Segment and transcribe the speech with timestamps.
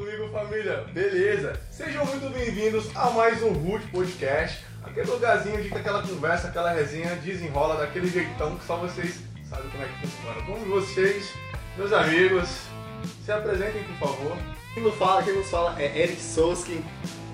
[0.00, 0.78] comigo, família?
[0.94, 1.60] Beleza?
[1.70, 4.64] Sejam muito bem-vindos a mais um Root Podcast.
[4.82, 9.68] Aquele lugarzinho de que aquela conversa, aquela resenha desenrola daquele jeitão que só vocês sabem
[9.68, 10.46] como é que funciona.
[10.46, 11.34] Com vocês,
[11.76, 12.48] meus amigos,
[13.26, 14.38] se apresentem, por favor.
[14.72, 16.82] Quem nos fala, quem nos fala é Eric Soski.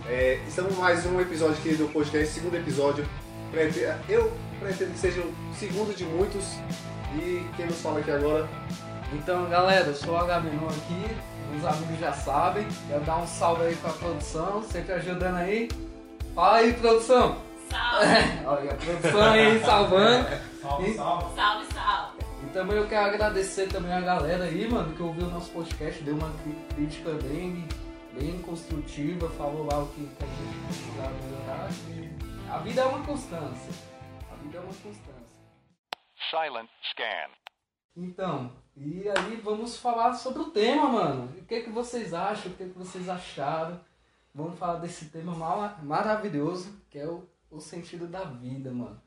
[0.08, 3.06] É, estamos mais um episódio aqui do podcast, segundo episódio.
[4.08, 6.44] Eu pretendo que seja o segundo de muitos.
[7.14, 8.48] E quem nos fala aqui agora
[9.12, 11.16] Então, galera, eu sou o Agamenon aqui,
[11.56, 12.66] os amigos já sabem.
[12.88, 15.68] Quero dar um salve aí pra produção, sempre ajudando aí.
[16.34, 17.40] Fala aí, produção!
[17.70, 18.06] Salve,
[18.46, 20.28] Olha, a produção aí salvando.
[20.60, 21.34] Salve, salve.
[21.34, 22.18] salve, salve.
[22.42, 26.02] E também eu quero agradecer também a galera aí, mano, que ouviu o nosso podcast,
[26.02, 26.32] deu uma
[26.74, 27.66] crítica bem,
[28.12, 31.68] bem construtiva, falou lá o que, a gente precisava melhorar.
[32.52, 33.72] A vida é uma constância.
[34.30, 35.26] A vida é uma constância.
[36.30, 37.45] Silent scan.
[37.96, 41.32] Então, e aí vamos falar sobre o tema, mano.
[41.38, 42.52] O que, que vocês acham?
[42.52, 43.80] O que, que vocês acharam?
[44.34, 49.00] Vamos falar desse tema mala- maravilhoso, que é o, o sentido da vida, mano.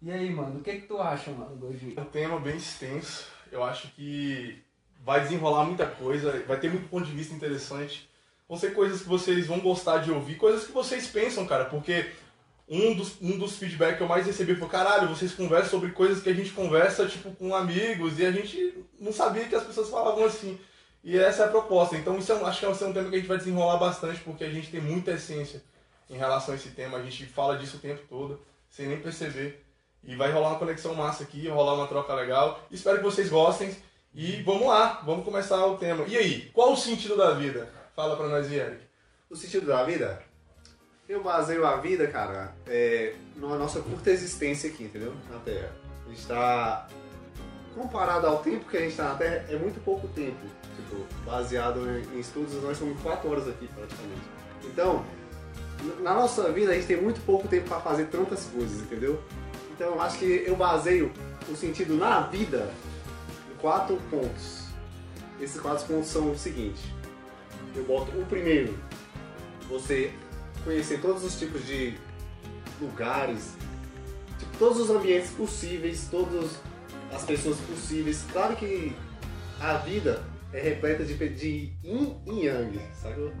[0.00, 1.94] E aí, mano, o que, que tu acha, mano, Goji?
[1.96, 3.26] É um tema bem extenso.
[3.50, 4.62] Eu acho que
[5.04, 8.08] vai desenrolar muita coisa, vai ter muito ponto de vista interessante.
[8.48, 12.12] Vão ser coisas que vocês vão gostar de ouvir, coisas que vocês pensam, cara, porque
[12.68, 16.22] um dos, um dos feedbacks que eu mais recebi foi, caralho, vocês conversam sobre coisas
[16.22, 19.88] que a gente conversa, tipo, com amigos, e a gente não sabia que as pessoas
[19.88, 20.58] falavam assim.
[21.02, 21.96] E essa é a proposta.
[21.96, 24.44] Então isso é, acho que é um tema que a gente vai desenrolar bastante, porque
[24.44, 25.62] a gente tem muita essência
[26.10, 26.98] em relação a esse tema.
[26.98, 29.64] A gente fala disso o tempo todo, sem nem perceber.
[30.04, 32.60] E vai rolar uma conexão massa aqui, vai rolar uma troca legal.
[32.70, 33.74] Espero que vocês gostem.
[34.14, 36.04] E vamos lá, vamos começar o tema.
[36.06, 37.72] E aí, qual o sentido da vida?
[37.94, 38.82] Fala pra nós, Eric.
[39.30, 40.22] o sentido da vida.
[41.08, 45.14] Eu baseio a vida, cara, é, na nossa curta existência aqui, entendeu?
[45.30, 45.72] Na Terra.
[46.04, 46.86] A gente tá.
[47.74, 50.36] Comparado ao tempo que a gente tá na Terra, é muito pouco tempo.
[50.76, 54.20] Tipo, baseado em, estudos, nós somos 4 horas aqui praticamente.
[54.64, 55.02] Então,
[56.00, 59.22] na nossa vida a gente tem muito pouco tempo para fazer tantas coisas, entendeu?
[59.72, 61.10] Então eu acho que eu baseio
[61.48, 62.68] o sentido na vida
[63.50, 64.64] em quatro pontos.
[65.40, 66.92] Esses quatro pontos são o seguinte.
[67.74, 68.76] Eu boto o primeiro,
[69.68, 70.12] você
[70.68, 71.94] conhecer todos os tipos de
[72.78, 73.54] lugares,
[74.38, 76.60] tipo, todos os ambientes possíveis, todas
[77.10, 78.22] as pessoas possíveis.
[78.30, 78.94] Claro que
[79.58, 83.32] a vida é repleta de, de yin e yang, sabe?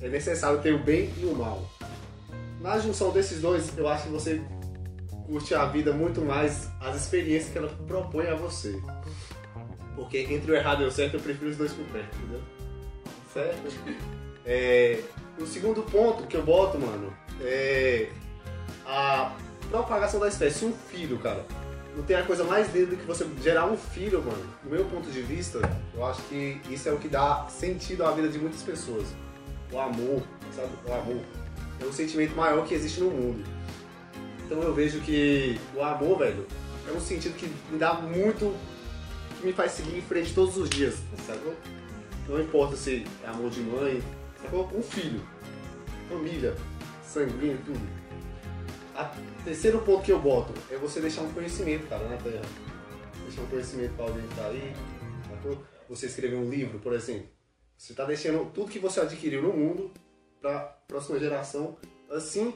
[0.00, 1.68] É necessário ter o bem e o mal.
[2.60, 4.40] Na junção desses dois, eu acho que você
[5.26, 8.80] curte a vida muito mais as experiências que ela propõe a você.
[9.96, 12.40] Porque entre o errado e o certo, eu prefiro os dois por perto, entendeu?
[13.32, 14.10] Certo?
[14.42, 14.98] É,
[15.40, 18.10] o segundo ponto que eu boto, mano, é
[18.86, 19.34] a
[19.70, 20.64] propagação da espécie.
[20.64, 21.44] Um filho, cara.
[21.96, 24.44] Não tem a coisa mais linda do que você gerar um filho, mano.
[24.62, 25.58] Do meu ponto de vista,
[25.94, 29.08] eu acho que isso é o que dá sentido à vida de muitas pessoas.
[29.72, 30.22] O amor,
[30.54, 30.68] sabe?
[30.86, 31.22] O amor
[31.80, 33.44] é o sentimento maior que existe no mundo.
[34.44, 36.46] Então eu vejo que o amor, velho,
[36.88, 38.54] é um sentido que me dá muito.
[39.38, 40.96] que me faz seguir em frente todos os dias,
[41.26, 41.54] sacou?
[42.28, 44.02] Não importa se é amor de mãe?
[44.52, 45.20] Um filho,
[46.08, 46.56] família,
[47.04, 47.80] sanguíneo, tudo.
[48.94, 49.14] A
[49.44, 52.42] terceiro ponto que eu boto é você deixar um conhecimento, cara, na terra.
[53.22, 54.74] Deixar um conhecimento pra alguém que tá aí,
[55.28, 55.64] sacou?
[55.88, 57.28] Você escrever um livro, por exemplo.
[57.76, 59.90] Você tá deixando tudo que você adquiriu no mundo
[60.40, 61.76] pra próxima geração,
[62.10, 62.54] assim,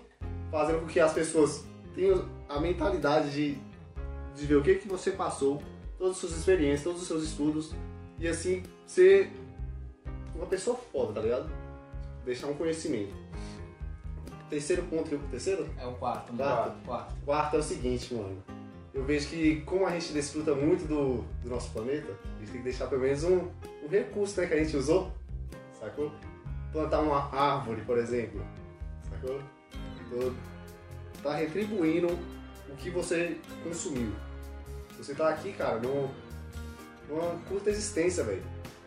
[0.50, 1.64] fazendo com que as pessoas
[1.94, 3.58] tenham a mentalidade de,
[4.34, 5.62] de ver o que, que você passou,
[5.96, 7.72] todas as suas experiências, todos os seus estudos,
[8.18, 9.30] e assim ser
[10.34, 11.63] uma pessoa foda, tá ligado?
[12.24, 13.12] Deixar um conhecimento.
[14.48, 15.68] Terceiro ponto, terceiro?
[15.78, 16.44] É o quarto, mano.
[16.54, 16.84] Quarto.
[16.84, 17.14] Quarto.
[17.24, 18.42] Quarto é o seguinte, mano.
[18.92, 22.58] Eu vejo que como a gente desfruta muito do, do nosso planeta, a gente tem
[22.60, 23.48] que deixar pelo menos um,
[23.82, 25.10] um recurso né, que a gente usou,
[25.80, 26.12] sacou?
[26.72, 28.40] Plantar uma árvore, por exemplo,
[29.10, 29.40] sacou?
[30.06, 30.32] Então,
[31.22, 32.06] tá retribuindo
[32.68, 34.12] o que você consumiu.
[34.96, 36.08] Você tá aqui, cara, num-
[37.08, 38.42] numa curta existência, velho.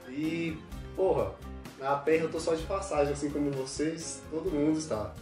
[0.07, 0.57] E,
[0.95, 1.33] porra,
[1.79, 5.13] na Terra eu tô só de passagem, assim como vocês, todo mundo está.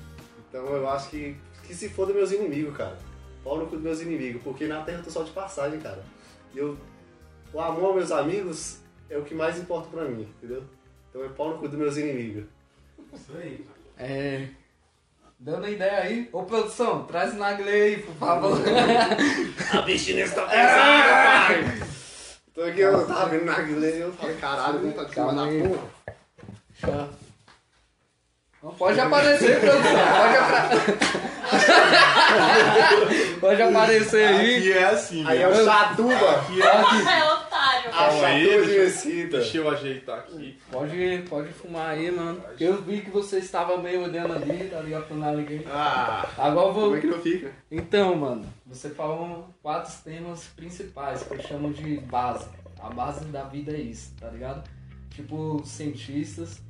[0.50, 2.98] Então eu acho que, que se foda meus inimigos, cara.
[3.44, 6.04] Pau no cu dos meus inimigos, porque na Terra eu tô só de passagem, cara.
[6.54, 6.78] E eu,
[7.54, 10.64] o amor aos meus amigos é o que mais importa pra mim, entendeu?
[11.10, 12.46] Então é pau no cu dos meus inimigos.
[13.14, 13.66] Isso aí.
[13.98, 14.48] É.
[15.38, 16.30] Dando ideia aí.
[16.32, 18.58] Ô produção, traz o Nagle aí, por favor.
[19.74, 21.88] A bichinha tá pesada, pai!
[22.54, 25.95] Tô aqui, eu tava vendo na e eu falei, caralho, tá de cima da porra.
[26.82, 27.08] Já.
[28.66, 29.92] Não pode aparecer, produção.
[29.92, 30.70] Pode, apra...
[33.40, 34.58] pode aparecer aí.
[34.58, 36.32] Aqui é assim, Aí é o Chatuba.
[36.32, 37.92] Aqui é É otário.
[37.92, 38.50] calma aí.
[38.50, 40.60] Achatou de Deixa, eu ajeitar aqui.
[40.72, 42.42] Pode, pode fumar aí, mano.
[42.60, 45.06] Eu vi que você estava meio olhando ali, tá ligado?
[45.06, 45.64] Pro ninguém.
[45.70, 46.84] Ah, Agora eu vou.
[46.86, 47.52] como é que não fica?
[47.70, 52.48] Então, mano, você falou quatro temas principais que eu chamo de base.
[52.82, 54.64] A base da vida é isso, tá ligado?
[55.16, 56.62] Tipo, cientistas,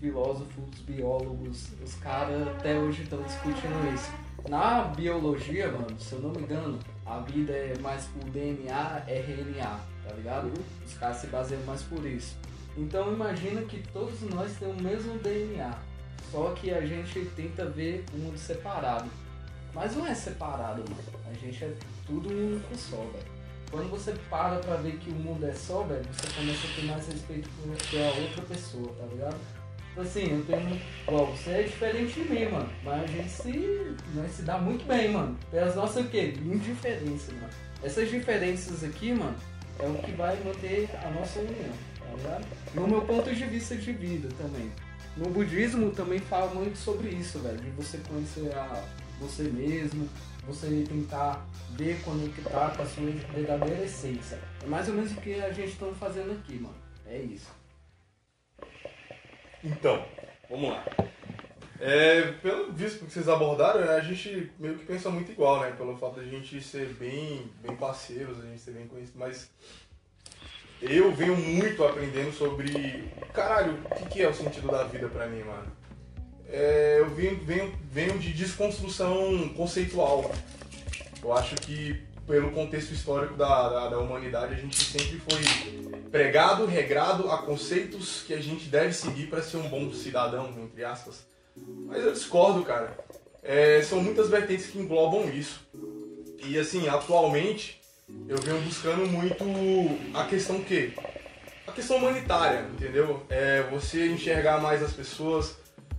[0.00, 4.12] filósofos, biólogos, os caras até hoje estão discutindo isso.
[4.48, 6.76] Na biologia, mano, se eu não me engano,
[7.06, 10.52] a vida é mais por DNA, RNA, tá ligado?
[10.84, 12.36] Os caras se baseiam mais por isso.
[12.76, 15.78] Então imagina que todos nós temos o mesmo DNA,
[16.32, 19.08] só que a gente tenta ver o mundo separado.
[19.72, 21.02] Mas não é separado, mano.
[21.30, 21.72] A gente é
[22.06, 23.33] tudo um único só, velho.
[23.70, 26.84] Quando você para pra ver que o mundo é só, velho, você começa a ter
[26.84, 29.36] mais respeito por pela outra pessoa, tá ligado?
[29.88, 30.80] Tipo Assim, eu tenho.
[31.06, 32.68] Igual, você é diferente de mim, mano.
[32.82, 33.96] Mas a gente se.
[34.14, 35.38] Nós se dá muito bem, mano.
[35.50, 36.34] Pelas nossas o quê?
[36.44, 37.52] Indiferenças, mano.
[37.82, 39.36] Essas diferenças aqui, mano,
[39.78, 42.46] é o que vai manter a nossa união, tá ligado?
[42.74, 44.70] No meu ponto de vista de vida também.
[45.16, 47.58] No budismo também fala muito sobre isso, velho.
[47.58, 48.82] De você conhecer a
[49.20, 50.08] você mesmo,
[50.46, 54.38] você tentar ver conectar com a sua verdadeira essência.
[54.62, 56.76] É mais ou menos o que a gente está fazendo aqui, mano.
[57.06, 57.50] É isso.
[59.62, 60.04] Então,
[60.48, 60.84] vamos lá.
[61.80, 65.72] É, pelo visto que vocês abordaram, né, a gente meio que pensa muito igual, né?
[65.72, 69.50] Pelo fato de a gente ser bem, bem parceiros, a gente ser bem conhecido, mas
[70.80, 75.26] eu venho muito aprendendo sobre, caralho, o que, que é o sentido da vida pra
[75.26, 75.72] mim, mano.
[76.48, 80.30] É, eu venho, venho, venho de desconstrução conceitual.
[81.22, 85.42] Eu acho que pelo contexto histórico da, da, da humanidade, a gente sempre foi
[86.10, 90.84] pregado, regrado a conceitos que a gente deve seguir para ser um bom cidadão, entre
[90.84, 91.26] aspas.
[91.86, 92.96] Mas eu discordo, cara.
[93.42, 95.60] É, são muitas vertentes que englobam isso.
[96.42, 97.80] E assim, atualmente,
[98.28, 99.44] eu venho buscando muito
[100.14, 100.92] a questão que?
[101.66, 103.22] A questão humanitária, entendeu?
[103.28, 105.56] É você enxergar mais as pessoas,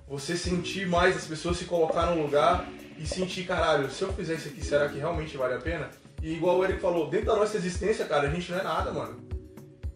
[0.07, 2.67] você sentir mais as pessoas se colocar no lugar
[2.97, 5.89] e sentir, caralho, se eu fizer isso aqui, será que realmente vale a pena?
[6.21, 8.91] E igual o Eric falou, dentro da nossa existência, cara, a gente não é nada,
[8.91, 9.25] mano.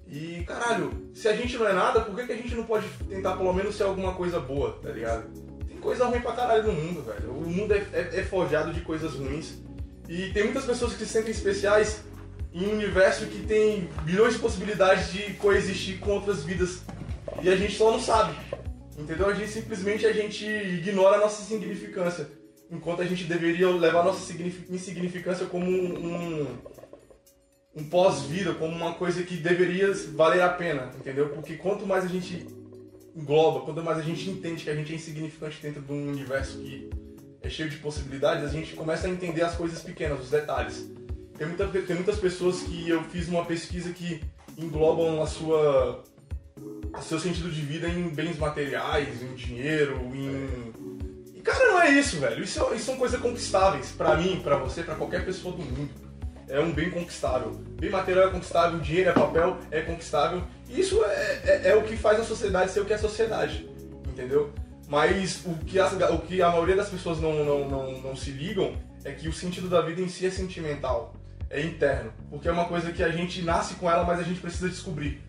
[0.08, 2.88] E, caralho, se a gente não é nada, por que, que a gente não pode
[3.08, 5.30] tentar pelo menos ser alguma coisa boa, tá ligado?
[5.68, 7.32] Tem coisa ruim pra caralho no mundo, velho.
[7.32, 9.60] O mundo é, é, é forjado de coisas ruins.
[10.08, 12.04] E tem muitas pessoas que se sentem especiais
[12.52, 16.82] em um universo que tem bilhões de possibilidades de coexistir com outras vidas.
[17.44, 18.36] E a gente só não sabe.
[19.00, 19.28] Entendeu?
[19.28, 22.28] A gente simplesmente a gente ignora a nossa insignificância.
[22.70, 26.48] Enquanto a gente deveria levar a nossa signifi- insignificância como um, um,
[27.76, 31.30] um pós-vida, como uma coisa que deveria valer a pena, entendeu?
[31.30, 32.46] Porque quanto mais a gente
[33.16, 36.60] engloba, quanto mais a gente entende que a gente é insignificante dentro de um universo
[36.60, 36.90] que
[37.42, 40.88] é cheio de possibilidades, a gente começa a entender as coisas pequenas, os detalhes.
[41.38, 44.22] Tem, muita, tem muitas pessoas que eu fiz uma pesquisa que
[44.58, 46.04] englobam a sua
[47.02, 50.74] seu sentido de vida em bens materiais, em dinheiro, em.
[51.36, 52.44] E cara, não é isso, velho.
[52.44, 53.92] Isso, isso são coisas conquistáveis.
[53.92, 55.90] Pra mim, pra você, pra qualquer pessoa do mundo.
[56.48, 57.52] É um bem conquistável.
[57.80, 60.44] Bem material é conquistável, dinheiro é papel, é conquistável.
[60.68, 63.00] E isso é, é, é o que faz a sociedade ser o que é a
[63.00, 63.70] sociedade.
[64.08, 64.52] Entendeu?
[64.88, 68.32] Mas o que, as, o que a maioria das pessoas não, não, não, não se
[68.32, 71.14] ligam é que o sentido da vida em si é sentimental.
[71.50, 72.12] É interno.
[72.32, 75.22] Porque é uma coisa que a gente nasce com ela, mas a gente precisa descobrir.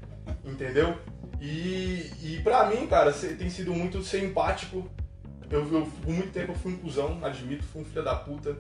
[0.45, 0.97] Entendeu?
[1.41, 4.89] E, e pra mim, cara, tem sido muito ser empático.
[5.51, 8.57] Eu, eu, por muito tempo eu fui um cuzão, admito, fui um filho da puta.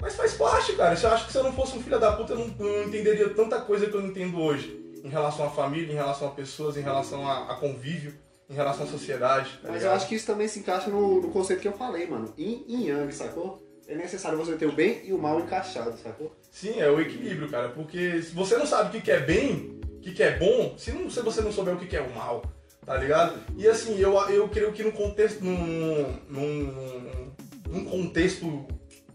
[0.00, 0.98] Mas faz parte, cara.
[1.00, 2.88] Eu acho que se eu não fosse um filho da puta, eu não, eu não
[2.88, 4.80] entenderia tanta coisa que eu entendo hoje.
[5.04, 8.14] Em relação à família, em relação a pessoas, em relação a, a convívio,
[8.48, 9.50] em relação à sociedade.
[9.62, 9.96] tá Mas eu ligado?
[9.96, 12.32] acho que isso também se encaixa no, no conceito que eu falei, mano.
[12.38, 13.62] Yin e Yang, sacou?
[13.86, 16.34] É necessário você ter o bem e o mal encaixado, sacou?
[16.50, 17.68] Sim, é o equilíbrio, cara.
[17.68, 21.10] Porque se você não sabe o que é bem, que que é bom, se, não,
[21.10, 22.42] se você não souber o que que é o mal,
[22.84, 23.38] tá ligado?
[23.56, 25.42] E assim, eu, eu creio que no contexto.
[25.44, 27.32] Num, num,
[27.68, 28.66] num contexto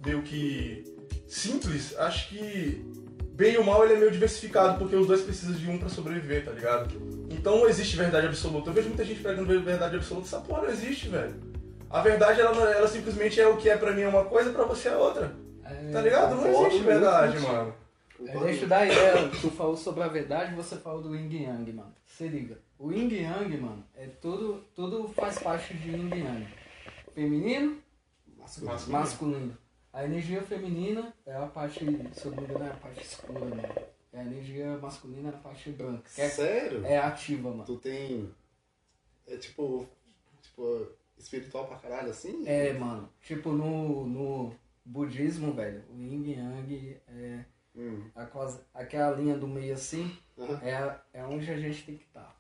[0.06, 0.84] meio que
[1.28, 2.86] simples, acho que
[3.34, 5.88] bem e o mal ele é meio diversificado, porque os dois precisam de um pra
[5.90, 6.90] sobreviver, tá ligado?
[7.30, 8.70] Então não existe verdade absoluta.
[8.70, 11.36] Eu vejo muita gente pregando verdade absoluta, essa porra não existe, velho.
[11.90, 14.64] A verdade, ela, ela simplesmente é o que é pra mim é uma coisa, pra
[14.66, 15.32] você é outra.
[15.64, 16.36] É, Tá ligado?
[16.36, 17.74] Não existe verdade, mano.
[18.26, 19.30] É, deixa eu dar ideia.
[19.30, 21.96] Tu falou sobre a verdade, você falou do Yin Yang, mano.
[22.06, 22.60] Se liga.
[22.78, 26.48] O Yin Yang, mano, é tudo, tudo faz parte de Yin Yang.
[27.14, 27.78] Feminino,
[28.38, 28.72] Masculino.
[28.74, 29.00] Masculino.
[29.00, 29.58] masculino.
[29.92, 31.80] A energia feminina é a parte,
[32.14, 33.62] se eu não me engano, é a parte escura, mano.
[34.14, 36.10] E a energia masculina é a parte branca.
[36.18, 36.86] É, Sério?
[36.86, 37.66] é ativa, mano.
[37.66, 38.30] Tu tem.
[39.28, 39.88] É tipo.
[40.42, 42.48] Tipo, espiritual pra caralho assim?
[42.48, 43.10] É, mano.
[43.22, 47.46] Tipo, no, no budismo, velho, o Yin Yang é,
[47.76, 48.04] Hum.
[48.16, 50.60] aquelas- aquela linha do meio assim, Aham.
[50.64, 52.36] é, é onde a gente tem que estar.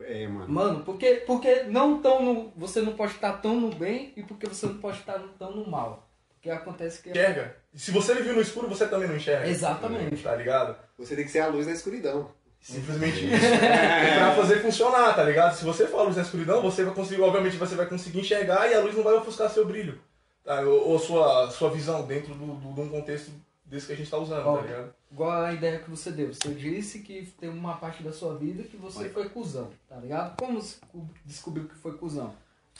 [0.00, 0.48] É, mano.
[0.48, 4.46] Mano, porque, porque não tão no, você não pode estar tão no bem e porque
[4.46, 6.08] você não pode estar tão no mal.
[6.34, 7.10] Porque acontece que...
[7.10, 7.56] Enxerga.
[7.74, 9.48] Se você vive no escuro, você também não enxerga.
[9.48, 10.22] Exatamente.
[10.22, 10.76] Tá ligado?
[10.98, 12.30] Você tem que ser a luz na escuridão.
[12.60, 13.44] Simplesmente isso.
[13.44, 13.58] E
[14.18, 15.54] pra fazer funcionar, tá ligado?
[15.56, 18.68] Se você for a luz na escuridão, você vai conseguir, obviamente, você vai conseguir enxergar
[18.70, 20.00] e a luz não vai ofuscar seu brilho.
[20.44, 20.60] Tá?
[20.60, 23.32] Ou, ou sua, sua visão dentro do, do- de um contexto
[23.72, 24.94] desse que a gente tá usando, Ó, tá ligado?
[25.10, 26.32] Igual a ideia que você deu.
[26.32, 30.36] Você disse que tem uma parte da sua vida que você foi cuzão, tá ligado?
[30.36, 30.76] Como você
[31.24, 32.34] descobriu que foi cuzão?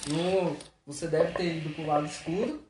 [0.06, 0.54] No,
[0.87, 2.62] você deve ter ido pro lado escuro.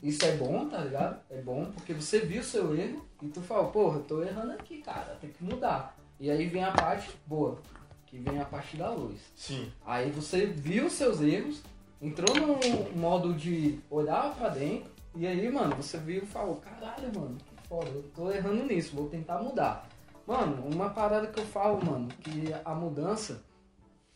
[0.00, 1.20] Isso é bom, tá ligado?
[1.28, 4.80] É bom porque você viu seu erro e tu falou, porra, eu tô errando aqui,
[4.80, 5.98] cara, tem que mudar.
[6.20, 7.58] E aí vem a parte boa,
[8.06, 9.18] que vem a parte da luz.
[9.34, 9.72] Sim.
[9.84, 11.62] Aí você viu seus erros,
[12.00, 17.10] entrou no modo de olhar pra dentro, e aí, mano, você viu e falou, caralho,
[17.12, 19.88] mano, que foda, eu tô errando nisso, vou tentar mudar.
[20.24, 23.42] Mano, uma parada que eu falo, mano, que a mudança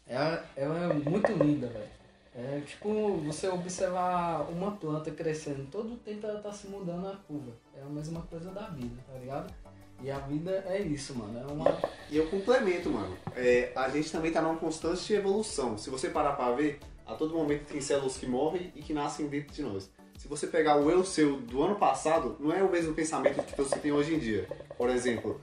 [0.07, 1.91] é, ela é muito linda, velho.
[2.35, 7.51] É tipo você observar uma planta crescendo, todo tempo ela tá se mudando a curva.
[7.77, 9.53] É a mesma coisa da vida, tá ligado?
[10.01, 11.39] E a vida é isso, mano.
[11.39, 11.79] É uma.
[12.11, 13.17] E eu complemento, mano.
[13.35, 15.77] É, a gente também tá numa constante evolução.
[15.77, 19.27] Se você parar pra ver, a todo momento tem células que morrem e que nascem
[19.27, 19.91] dentro de nós.
[20.23, 23.57] Se você pegar o eu seu do ano passado, não é o mesmo pensamento que
[23.57, 24.49] você tem hoje em dia.
[24.79, 25.41] Por exemplo,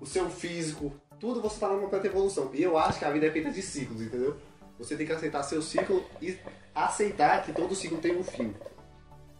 [0.00, 2.50] o seu físico, tudo você tá numa completa evolução.
[2.52, 4.36] E eu acho que a vida é feita de ciclos, entendeu?
[4.76, 6.36] Você tem que aceitar seu ciclo e
[6.74, 8.52] aceitar que todo ciclo tem um fim.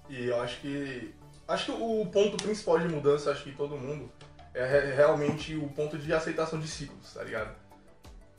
[0.08, 1.12] E eu acho que.
[1.48, 4.08] Acho que o ponto principal de mudança, acho que todo mundo,
[4.54, 7.52] é re- realmente o ponto de aceitação de ciclos, tá ligado?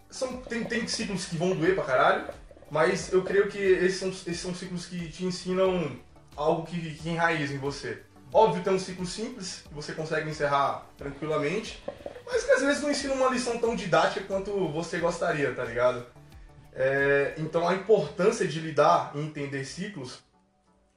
[0.10, 2.34] São, tem, tem ciclos que vão doer pra caralho,
[2.72, 6.00] mas eu creio que esses são, esses são ciclos que te ensinam
[6.40, 8.02] algo que, que enraiza em você.
[8.32, 11.84] Óbvio, tem um ciclo simples, que você consegue encerrar tranquilamente,
[12.26, 16.06] mas que às vezes não ensina uma lição tão didática quanto você gostaria, tá ligado?
[16.74, 20.20] É, então a importância de lidar e entender ciclos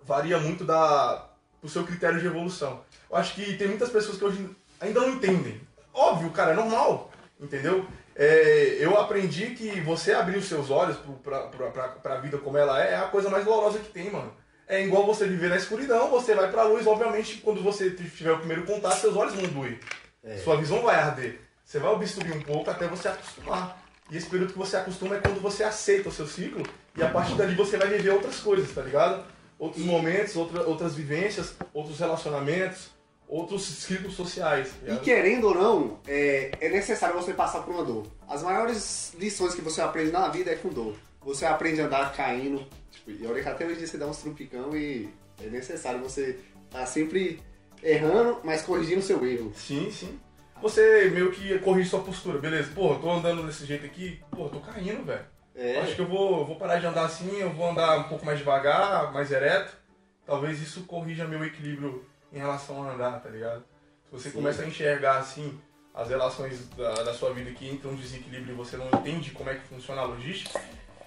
[0.03, 1.31] varia muito da,
[1.61, 2.85] do seu critério de evolução.
[3.11, 5.61] Eu acho que tem muitas pessoas que hoje ainda não entendem.
[5.93, 7.87] Óbvio, cara, é normal, entendeu?
[8.15, 11.49] É, eu aprendi que você abrir os seus olhos pra,
[11.89, 14.42] pra vida como ela é, é a coisa mais dolorosa que tem, mano.
[14.73, 18.39] É igual você viver na escuridão, você vai pra luz, obviamente, quando você tiver o
[18.39, 19.79] primeiro contato, seus olhos vão doer.
[20.25, 20.39] É.
[20.39, 21.41] Sua visão vai arder.
[21.63, 23.79] Você vai obstruir um pouco até você acostumar.
[24.11, 26.63] E esse período que você acostuma é quando você aceita o seu ciclo
[26.97, 29.23] e a partir dali você vai viver outras coisas, tá ligado?
[29.59, 32.89] Outros momentos, outra, outras vivências, outros relacionamentos,
[33.29, 34.71] outros ciclos sociais.
[34.87, 38.07] tá E querendo ou não, é, é necessário você passar por uma dor.
[38.27, 40.97] As maiores lições que você aprende na vida é com dor.
[41.21, 42.67] Você aprende a andar caindo.
[42.93, 45.09] Tipo, e olha que até hoje você dá uns trupicão e
[45.43, 47.41] é necessário você estar sempre
[47.83, 49.53] errando, mas corrigindo o seu erro.
[49.57, 50.21] Sim, sim.
[50.61, 52.71] Você meio que corrige sua postura, beleza?
[52.77, 55.25] Eu tô andando desse jeito aqui, pô, eu tô caindo, velho.
[55.55, 58.25] É, Acho que eu vou, vou parar de andar assim, eu vou andar um pouco
[58.25, 59.77] mais devagar, mais ereto.
[60.25, 63.65] Talvez isso corrija meu equilíbrio em relação a andar, tá ligado?
[64.05, 64.37] Se você Sim.
[64.37, 65.59] começa a enxergar assim
[65.93, 69.51] as relações da, da sua vida que entram em desequilíbrio e você não entende como
[69.51, 70.59] é que funciona a logística,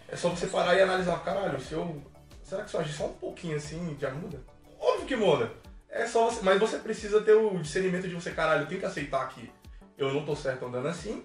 [0.07, 2.01] é só você parar e analisar, caralho, se eu.
[2.43, 4.39] Será que se eu agir só um pouquinho assim já muda?
[4.79, 5.51] Óbvio que muda.
[5.89, 8.85] É só você, mas você precisa ter o discernimento de você, caralho, eu tenho que
[8.85, 9.49] aceitar que
[9.97, 11.23] eu não tô certo andando assim,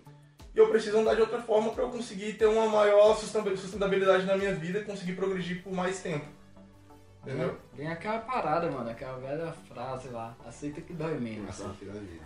[0.55, 4.25] e eu preciso andar de outra forma para eu conseguir ter uma maior sustentab- sustentabilidade
[4.27, 6.27] na minha vida e conseguir progredir por mais tempo.
[7.23, 7.59] Entendeu?
[7.75, 11.59] Vem aquela parada, mano, aquela velha frase lá, aceita que dói menos.
[11.59, 11.75] Nossa.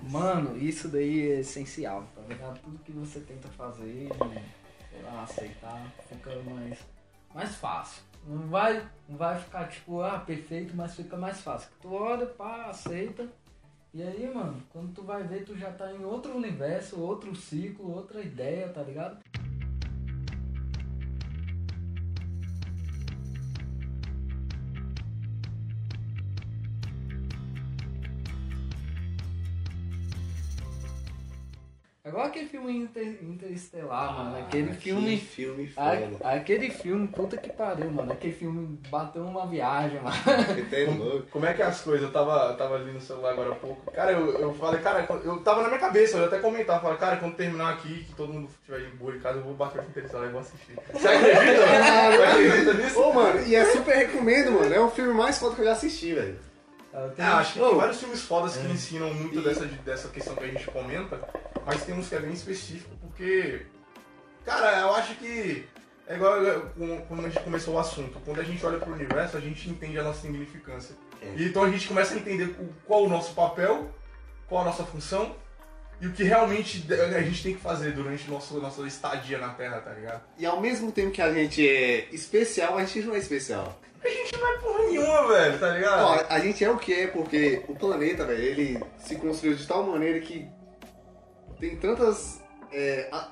[0.03, 2.61] Mano, isso daí é essencial, tá ligado?
[2.61, 4.31] Tudo que você tenta fazer, lá,
[5.23, 6.79] aceitar, fica mais,
[7.35, 8.03] mais fácil.
[8.27, 11.71] Não vai, não vai ficar tipo, ah, perfeito, mas fica mais fácil.
[11.81, 13.29] Tu olha, pá, aceita.
[13.93, 17.93] E aí, mano, quando tu vai ver, tu já tá em outro universo, outro ciclo,
[17.93, 19.19] outra ideia, tá ligado?
[32.15, 35.17] Agora aquele filme inter, Interestelar, mano, aquele Ah, filme...
[35.19, 36.29] Filme A- foda.
[36.37, 38.13] aquele filme, puta que pariu, mano.
[38.13, 40.15] Aquele filme bateu uma viagem, mano.
[40.71, 41.27] Você é louco.
[41.33, 42.05] Como é que é as coisas?
[42.05, 43.91] Eu tava, eu tava ali no celular agora há pouco.
[43.91, 47.17] Cara, eu, eu falei, cara, eu tava na minha cabeça, eu até comentar, falei, cara,
[47.17, 49.85] quando terminar aqui, que todo mundo estiver de boa em casa, eu vou bater o
[49.85, 50.77] interessado e vou assistir.
[50.93, 52.17] Você acredita, mano?
[52.17, 53.01] Você acredita nisso?
[53.01, 54.73] Ô, mano, e é super recomendo, mano.
[54.73, 56.39] É o filme mais foda que eu já assisti, velho.
[57.17, 60.45] Tem- Ah, acho que tem vários filmes fodas que ensinam muito dessa, dessa questão que
[60.45, 61.21] a gente comenta,
[61.67, 63.67] mas tem uns que é bem específico, porque,
[64.45, 65.67] cara, eu acho que
[66.07, 66.61] é igual é,
[67.09, 69.99] como a gente começou o assunto, quando a gente olha pro universo, a gente entende
[69.99, 70.95] a nossa significância.
[71.23, 71.33] É.
[71.37, 73.91] E então a gente começa a entender o- qual o nosso papel
[74.47, 75.35] qual a nossa função
[76.01, 79.81] e o que realmente a gente tem que fazer durante nosso, nossa estadia na Terra,
[79.81, 80.23] tá ligado?
[80.39, 83.81] E ao mesmo tempo que a gente é especial, a gente não é especial.
[84.05, 86.03] A gente não é porra nenhuma, velho, tá ligado?
[86.05, 89.67] Ó, a gente é o que é porque o planeta, velho, ele se construiu de
[89.67, 90.47] tal maneira que
[91.59, 93.31] tem tantas é, a-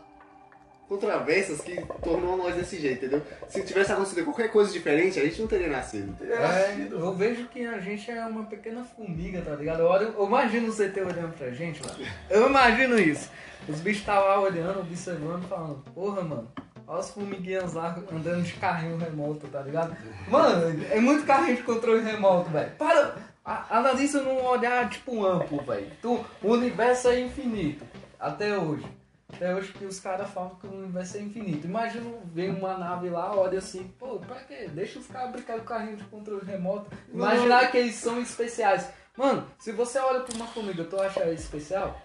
[0.89, 3.23] controvérsias que tornou nós desse jeito, entendeu?
[3.49, 6.15] Se tivesse acontecido qualquer coisa diferente, a gente não teria nascido.
[6.25, 9.81] É, eu vejo que a gente é uma pequena formiga, tá ligado?
[9.81, 11.99] Eu, olho, eu imagino o CT olhando pra gente, mano.
[12.31, 13.31] Eu imagino isso.
[13.69, 16.51] Os bichos tá lá olhando, observando, falando, porra, mano,
[16.87, 19.97] olha as formiguinhas lá andando de carrinho remoto, tá ligado?
[20.29, 22.71] Mano, é muito carrinho de controle remoto, velho.
[22.77, 23.17] Para!
[23.45, 25.91] a- Analisa num olhar, tipo, amplo, velho.
[26.01, 27.85] Tu- O universo é infinito.
[28.19, 28.87] Até hoje.
[29.35, 31.67] Até hoje que os caras falam que o universo é infinito.
[31.67, 34.69] Imagina, vem uma nave lá, olha assim, pô, pra quê?
[34.73, 36.91] Deixa os caras brincar com carrinho de controle remoto.
[37.13, 38.89] Imaginar que eles são especiais.
[39.17, 42.01] Mano, se você olha pra uma formiga, tu acha ela especial?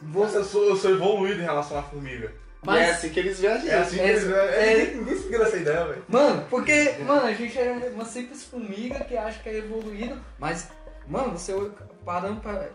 [0.00, 2.32] Você, eu, sou, eu sou evoluído em relação à formiga.
[2.66, 3.68] E é assim que eles viajam.
[3.68, 6.04] É assim que É- eles- é, é- ninguém, seguiu essa ideia, velho.
[6.08, 10.68] Mano, porque, mano, a gente é uma simples formiga que acha que é evoluído, mas,
[11.06, 11.54] mano, você
[12.04, 12.68] parando pra,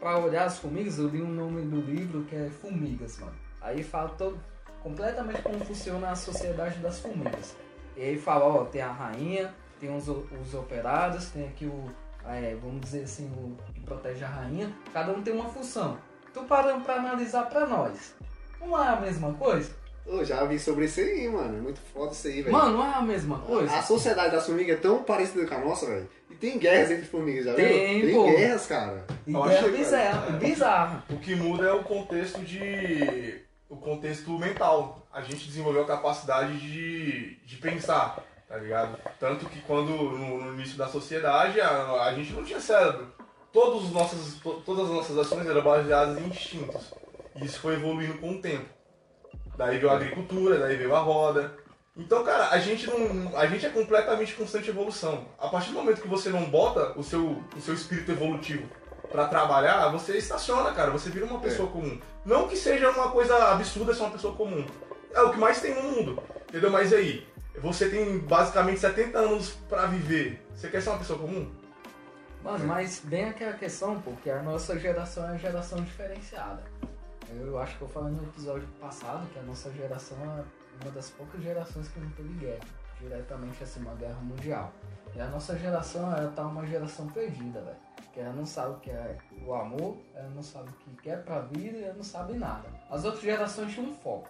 [0.00, 3.34] pra olhar as formigas, eu li um nome do livro que é Formigas, mano.
[3.60, 4.38] Aí fala todo,
[4.82, 7.56] completamente como funciona a sociedade das formigas.
[7.96, 11.84] E aí fala, ó, tem a rainha, tem os, os operários, tem aqui o,
[12.26, 15.96] é, vamos dizer assim, o que protege a rainha, cada um tem uma função.
[16.34, 18.14] Tu parando pra analisar pra nós,
[18.60, 19.70] não é a mesma coisa?
[20.06, 21.62] Eu já vi sobre isso aí, mano.
[21.62, 22.52] Muito foda isso aí, velho.
[22.56, 23.70] Mano, não é a mesma coisa?
[23.76, 26.08] A sociedade das formigas é tão parecida com a nossa, velho.
[26.30, 28.16] E tem guerras entre formigas, já Tem, viu?
[28.16, 28.24] pô.
[28.24, 29.04] Tem guerras, cara.
[29.26, 30.32] E Eu é achei, bizarro, cara.
[30.38, 31.02] bizarro.
[31.10, 33.38] O que muda é o contexto de.
[33.68, 35.06] o contexto mental.
[35.12, 38.98] A gente desenvolveu a capacidade de, de pensar, tá ligado?
[39.20, 43.08] Tanto que quando no, no início da sociedade a, a gente não tinha cérebro.
[43.52, 46.94] Todos os nossos, to- todas as nossas ações eram baseadas em instintos.
[47.40, 48.68] E isso foi evoluindo com o tempo.
[49.56, 51.56] Daí veio a agricultura, daí veio a roda.
[51.96, 53.36] Então, cara, a gente não.
[53.36, 55.26] A gente é completamente constante evolução.
[55.38, 58.68] A partir do momento que você não bota o seu, o seu espírito evolutivo
[59.10, 60.92] pra trabalhar, você estaciona, cara.
[60.92, 61.98] Você vira uma pessoa comum.
[62.24, 64.64] Não que seja uma coisa absurda ser uma pessoa comum.
[65.12, 66.22] É o que mais tem no mundo.
[66.48, 66.70] Entendeu?
[66.70, 67.26] Mas aí?
[67.56, 70.46] Você tem basicamente 70 anos pra viver.
[70.54, 71.50] Você quer ser uma pessoa comum?
[72.44, 76.62] Mano, mas bem aquela questão, porque a nossa geração é uma geração diferenciada.
[77.30, 80.44] Eu acho que eu falei no episódio passado que a nossa geração é
[80.82, 82.64] uma das poucas gerações que não teve guerra.
[83.00, 84.72] Diretamente assim, uma guerra mundial.
[85.14, 87.76] E a nossa geração, ela tá uma geração perdida, velho.
[88.12, 91.22] Que ela não sabe o que é o amor, ela não sabe o que quer
[91.22, 92.68] pra vida ela não sabe nada.
[92.90, 94.28] As outras gerações tinham um foco.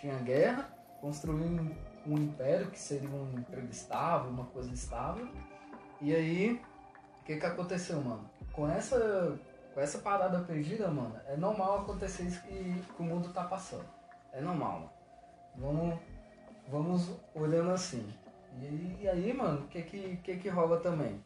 [0.00, 0.68] Tinha guerra,
[1.00, 1.74] construir um,
[2.06, 5.26] um império que seria um emprego estável, uma coisa estável.
[6.00, 6.60] E aí,
[7.20, 8.28] o que que aconteceu, mano?
[8.52, 9.38] Com essa,
[9.74, 13.84] com essa parada perdida, mano, é normal acontecer isso que, que o mundo tá passando.
[14.32, 14.90] É normal, mano.
[15.56, 15.98] Vamos,
[16.68, 18.06] vamos olhando assim.
[18.60, 21.22] E, aí- e aí, mano, o que que, que que rola também?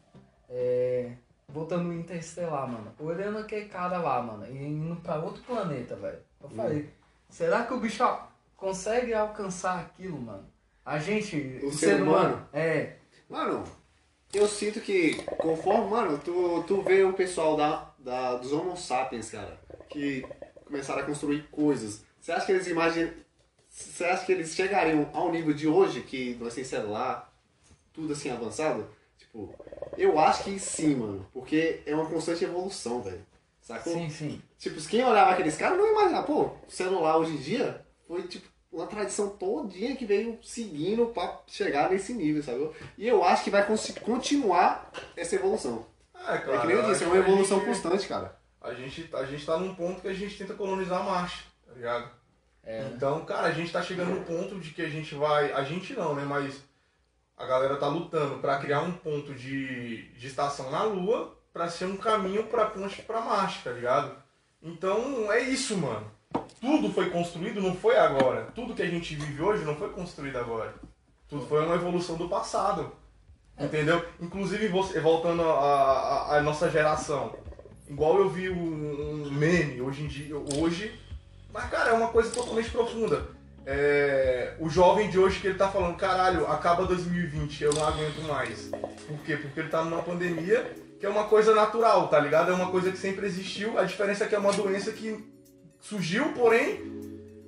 [0.49, 1.11] É,
[1.47, 2.91] voltando no Interestelar, mano.
[2.99, 6.19] Olhando aquele cara lá, mano, e indo pra outro planeta, velho.
[6.41, 6.89] Eu falei,
[7.29, 8.03] será que o bicho
[8.55, 10.45] consegue alcançar aquilo, mano?
[10.85, 12.47] A gente, O ser humano?
[12.53, 13.63] É, Mano,
[14.31, 19.31] eu sinto que conforme, mano, tu, tu vê o pessoal da, da, dos Homo sapiens,
[19.31, 20.23] cara, que
[20.63, 22.03] começaram a construir coisas.
[22.21, 23.11] Você acha que eles imaginam.
[23.67, 27.33] Você acha que eles chegariam ao nível de hoje, que nós temos celular,
[27.91, 28.87] tudo assim avançado?
[29.17, 29.53] Tipo,
[29.97, 31.27] eu acho que sim, mano.
[31.33, 33.25] Porque é uma constante evolução, velho.
[33.59, 33.93] Sacou?
[33.93, 34.41] sim, sim.
[34.59, 38.27] Tipo, quem olhava aqueles caras não ia imaginar, pô, o celular hoje em dia foi
[38.27, 42.69] tipo uma tradição todinha que veio seguindo pra chegar nesse nível, sabe?
[42.97, 45.85] E eu acho que vai continuar essa evolução.
[46.27, 48.37] É, é que nem eu disse, é uma evolução constante, cara.
[48.61, 52.09] A gente, a gente tá num ponto que a gente tenta colonizar Marte, tá ligado?
[52.63, 52.89] É.
[52.93, 55.51] Então, cara, a gente tá chegando no ponto de que a gente vai.
[55.53, 56.25] A gente não, né?
[56.25, 56.63] Mas
[57.37, 61.85] a galera tá lutando pra criar um ponto de, de estação na Lua pra ser
[61.85, 64.15] um caminho pra ponte pra Marte, tá ligado?
[64.61, 66.11] Então é isso, mano.
[66.59, 68.47] Tudo foi construído, não foi agora.
[68.55, 70.73] Tudo que a gente vive hoje não foi construído agora.
[71.29, 72.91] Tudo foi uma evolução do passado.
[73.59, 74.03] Entendeu?
[74.19, 77.33] Inclusive, você, voltando à nossa geração.
[77.89, 80.91] Igual eu vi um, um meme hoje em dia, hoje,
[81.53, 83.27] mas cara, é uma coisa totalmente profunda.
[83.65, 88.21] É, o jovem de hoje que ele tá falando, caralho, acaba 2020, eu não aguento
[88.27, 88.69] mais.
[89.07, 89.37] Por quê?
[89.37, 92.51] Porque ele tá numa pandemia que é uma coisa natural, tá ligado?
[92.51, 95.23] É uma coisa que sempre existiu, a diferença é que é uma doença que
[95.79, 97.04] surgiu, porém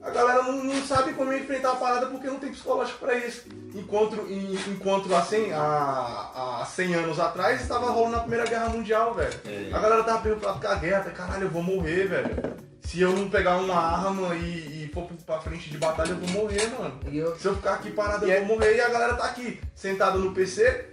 [0.07, 3.43] A galera não, não sabe como enfrentar a parada porque não tem psicológico pra isso.
[3.75, 8.69] Enquanto, em- enquanto há, 100, há, há 100 anos atrás estava rolando a Primeira Guerra
[8.69, 9.33] Mundial, velho.
[9.45, 9.69] É.
[9.73, 12.55] A galera tava preocupada com a guerra, caralho, eu vou morrer, velho.
[12.81, 16.29] Se eu não pegar uma arma e, e for pra frente de batalha, eu vou
[16.29, 16.97] morrer, mano.
[17.11, 18.77] E eu, Se eu ficar aqui parado, E eu é- vou morrer.
[18.77, 20.89] E a galera tá aqui, sentada no PC,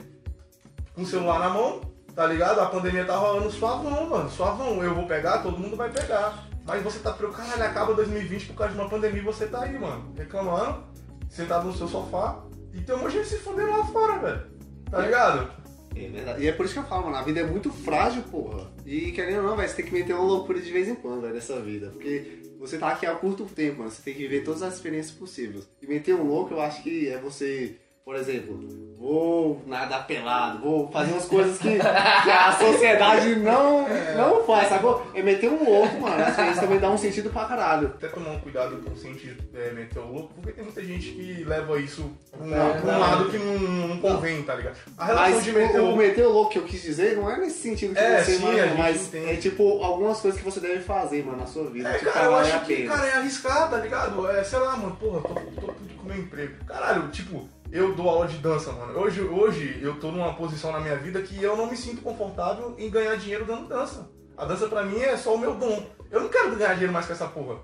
[0.92, 1.82] com o celular na mão,
[2.16, 2.58] tá ligado?
[2.60, 4.28] A pandemia tá rolando suavão, mano.
[4.28, 4.82] Suavão.
[4.82, 6.44] Eu vou pegar, todo mundo vai pegar.
[6.66, 9.78] Mas você tá preocupado, caralho, acaba 2020 por causa de uma pandemia você tá aí,
[9.78, 10.12] mano.
[10.16, 10.84] Reclamando,
[11.28, 12.42] sentado no seu sofá.
[12.72, 14.46] E tem um de gente se fudendo lá fora, velho.
[14.90, 15.50] Tá ligado?
[15.94, 16.42] É verdade.
[16.42, 18.72] E é por isso que eu falo, mano, a vida é muito frágil, porra.
[18.84, 21.22] E querendo ou não, vai, você tem que meter uma loucura de vez em quando,
[21.22, 21.90] velho, nessa vida.
[21.90, 23.90] Porque você tá aqui há curto tempo, mano.
[23.90, 25.68] Você tem que viver todas as experiências possíveis.
[25.80, 28.60] E meter um louco, eu acho que é você, por exemplo,
[28.98, 35.06] vou nadar pelado, vou fazer umas coisas que, que a sociedade não, não faz, sacou?
[35.14, 36.16] É meter um louco, mano.
[36.34, 37.88] Que isso também dá um sentido pra caralho.
[37.96, 41.12] Até tomar um cuidado com o sentido é, meter o louco, porque tem muita gente
[41.12, 44.76] que leva isso pra um, É, pra um lado que não, não convém, tá ligado?
[44.98, 47.30] A relação Mas de meter o, o meter o louco que eu quis dizer não
[47.30, 49.30] é nesse sentido que É, você, sim, mano, mas entende.
[49.30, 51.88] é tipo algumas coisas que você deve fazer, mano, na sua vida.
[51.88, 54.28] É, que cara, eu acho que, cara, é arriscar, tá ligado?
[54.30, 56.52] É, sei lá, mano, porra, tô, tô puto com meu emprego.
[56.66, 58.96] Caralho, tipo, eu dou aula de dança, mano.
[58.98, 62.74] Hoje, hoje eu tô numa posição na minha vida que eu não me sinto confortável
[62.78, 64.08] em ganhar dinheiro dando dança.
[64.36, 65.84] A dança pra mim é só o meu dom.
[66.10, 67.58] Eu não quero ganhar dinheiro mais com essa porra.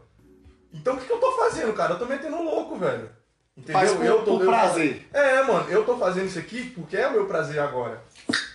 [0.73, 1.94] Então o que, que eu tô fazendo, cara?
[1.94, 3.09] Eu tô metendo um louco, velho.
[3.57, 3.81] Entendeu?
[3.81, 5.09] Faz por- eu tô, por eu- prazer.
[5.12, 8.03] É, mano, eu tô fazendo isso aqui porque é o meu prazer agora.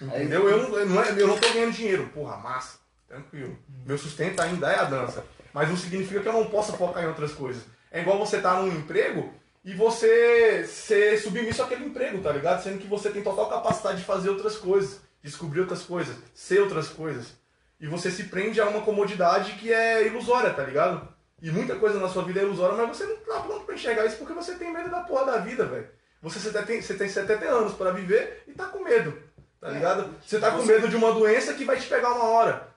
[0.01, 0.49] Entendeu?
[0.49, 2.09] Eu não, eu não, é- eu não tô ganhando dinheiro.
[2.13, 2.79] Porra, massa.
[3.07, 3.57] Tranquilo.
[3.85, 5.23] Meu sustento ainda é a dança.
[5.53, 7.63] Mas não significa que eu não possa focar em outras coisas.
[7.91, 9.31] É igual você tá num emprego
[9.65, 12.62] e você ser submisso àquele emprego, tá ligado?
[12.62, 16.88] Sendo que você tem total capacidade de fazer outras coisas, descobrir outras coisas, ser outras
[16.88, 17.34] coisas.
[17.80, 21.08] E você se prende a uma comodidade que é ilusória, tá ligado?
[21.41, 24.06] E muita coisa na sua vida é ilusória, mas você não tá pronto pra enxergar
[24.06, 25.89] isso porque você tem medo da porra da vida, velho.
[26.21, 29.17] Você, tem, você tem 70 anos pra viver e tá com medo,
[29.60, 30.15] tá ligado?
[30.23, 32.74] Você tá com medo de uma doença que vai te pegar uma hora.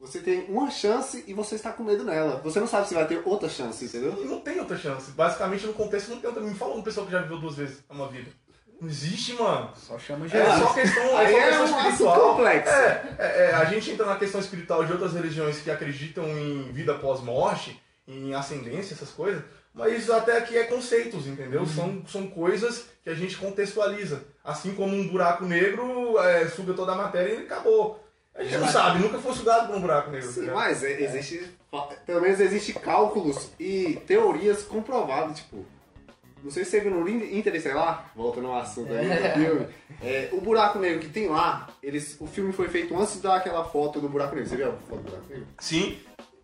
[0.00, 2.40] Você tem uma chance e você está com medo nela.
[2.42, 4.16] Você não sabe se vai ter outra chance, entendeu?
[4.22, 5.10] E não tem outra chance.
[5.10, 6.42] Basicamente, no contexto, não tem outra.
[6.42, 8.30] Me fala uma pessoa que já viveu duas vezes uma vida.
[8.80, 9.70] Não existe, mano.
[9.76, 10.58] só chama É Jesus.
[10.58, 12.30] só questão, é só é questão um assunto espiritual.
[12.36, 12.72] complexo.
[12.72, 16.72] É, é, é, a gente entra na questão espiritual de outras religiões que acreditam em
[16.72, 19.42] vida pós-morte, em ascendência, essas coisas.
[19.74, 21.66] Mas isso até aqui é conceitos, entendeu?
[21.66, 24.24] São, são coisas que a gente contextualiza.
[24.42, 28.02] Assim como um buraco negro é, suga toda a matéria e acabou.
[28.34, 30.30] A gente não sabe, nunca foi sugado por um buraco negro.
[30.30, 30.54] Sim, ligado?
[30.56, 31.50] mas é- existe.
[32.06, 35.64] Pelo menos existe cálculos e teorias comprovadas, tipo.
[36.42, 39.66] Não sei se você viu no In- Interestelar, voltando ao assunto aí do filme.
[40.02, 43.36] é, o buraco negro que tem lá, eles, o filme foi feito antes de dar
[43.36, 44.48] aquela foto do buraco negro.
[44.48, 45.46] Você viu a foto do buraco negro?
[45.58, 45.98] Sim,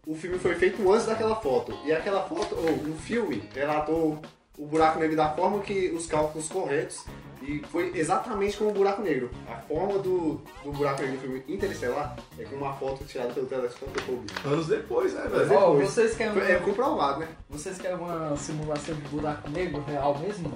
[0.07, 1.75] o filme foi feito antes daquela foto.
[1.87, 4.21] E aquela foto, ou o filme, relatou
[4.59, 7.05] o buraco negro da forma que os cálculos corretos.
[7.43, 9.31] E foi exatamente como o buraco negro.
[9.49, 13.47] A forma do, do buraco negro do filme Interestelar é com uma foto tirada pelo
[13.47, 14.27] telescópio Hubble.
[14.53, 15.49] anos depois, né, velho?
[15.49, 15.91] Depois.
[15.91, 17.29] vocês querem, Foi- É uma, comprovado, né?
[17.49, 20.53] vocês querem uma simulação de buraco negro real mesmo?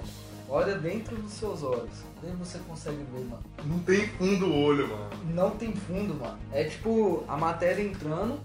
[0.48, 1.92] Olha dentro dos seus olhos.
[2.24, 3.42] Nem você consegue ver, mano.
[3.64, 5.10] Não tem fundo o olho, mano.
[5.32, 6.36] Não tem fundo, mano.
[6.50, 8.40] É tipo a matéria entrando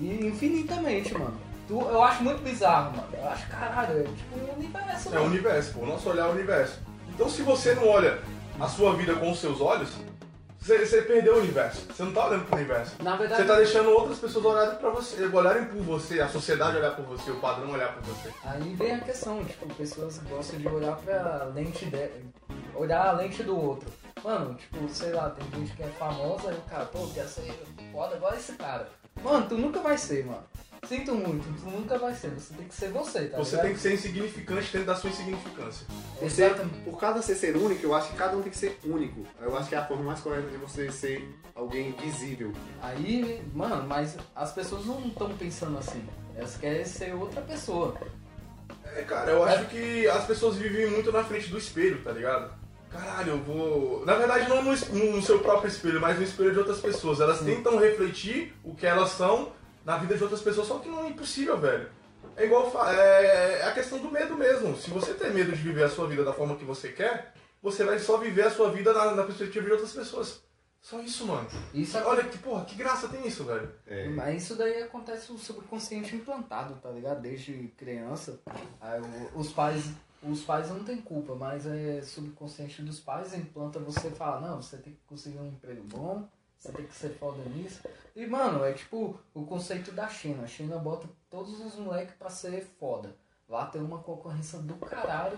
[0.00, 1.36] e infinitamente, mano.
[1.80, 3.08] Eu acho muito bizarro, mano.
[3.12, 5.26] Eu acho, caralho, é tipo um universo, É o mano.
[5.26, 5.80] universo, pô.
[5.80, 6.78] O nosso olhar é o universo.
[7.08, 8.18] Então, se você não olha
[8.60, 9.90] a sua vida com os seus olhos,
[10.60, 11.86] você, você perdeu o universo.
[11.92, 12.94] Você não tá olhando pro universo.
[13.02, 16.76] Na verdade, Você tá deixando outras pessoas olharem para você, olharem por você, a sociedade
[16.76, 18.30] olhar por você, o padrão olhar por você.
[18.44, 22.10] Aí vem a questão, tipo, pessoas gostam de olhar pra lente de...
[22.74, 23.90] olhar a lente do outro.
[24.22, 27.52] Mano, tipo, sei lá, tem gente que é famosa e o cara, pô, quer ser
[27.90, 28.88] foda igual esse cara.
[29.20, 30.44] Mano, tu nunca vai ser, mano.
[30.84, 32.30] Sinto muito, tu nunca vai ser.
[32.30, 33.66] Você tem que ser você, tá Você ligado?
[33.66, 35.86] tem que ser insignificante dentro da sua insignificância.
[36.20, 36.80] Você, Exatamente.
[36.80, 39.24] por causa de você ser único, eu acho que cada um tem que ser único.
[39.40, 42.52] Eu acho que é a forma mais correta de você ser alguém visível.
[42.82, 46.04] Aí, mano, mas as pessoas não estão pensando assim.
[46.34, 47.94] Elas querem ser outra pessoa.
[48.84, 52.52] É, cara, eu acho que as pessoas vivem muito na frente do espelho, tá ligado?
[52.90, 54.04] Caralho, eu vou.
[54.04, 57.20] Na verdade, não no, es- no seu próprio espelho, mas no espelho de outras pessoas.
[57.20, 59.52] Elas tentam refletir o que elas são
[59.84, 61.88] na vida de outras pessoas, só que não é impossível, velho.
[62.36, 62.70] É igual.
[62.88, 64.76] É, é a questão do medo mesmo.
[64.76, 67.84] Se você tem medo de viver a sua vida da forma que você quer, você
[67.84, 70.42] vai só viver a sua vida na, na perspectiva de outras pessoas.
[70.80, 71.46] Só isso, mano.
[71.72, 73.70] Isso é Olha que porra, que graça tem isso, velho.
[73.86, 74.08] É.
[74.08, 77.20] Mas isso daí acontece o subconsciente implantado, tá ligado?
[77.20, 78.40] Desde criança.
[78.80, 79.84] Aí o- os pais.
[80.24, 84.62] Os pais não tem culpa, mas é subconsciente dos pais implanta você e fala, não,
[84.62, 86.28] você tem que conseguir um emprego bom,
[86.62, 87.80] você tem que ser foda nisso.
[88.14, 90.44] E mano, é tipo o conceito da China.
[90.44, 93.16] A China bota todos os moleques pra ser foda.
[93.48, 95.36] lá tem uma concorrência do caralho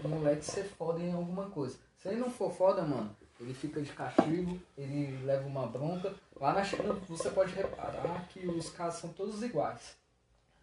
[0.00, 1.78] pro moleque ser foda em alguma coisa.
[1.96, 6.14] Se ele não for foda, mano, ele fica de castigo, ele leva uma bronca.
[6.38, 9.96] Lá na China você pode reparar que os caras são todos iguais.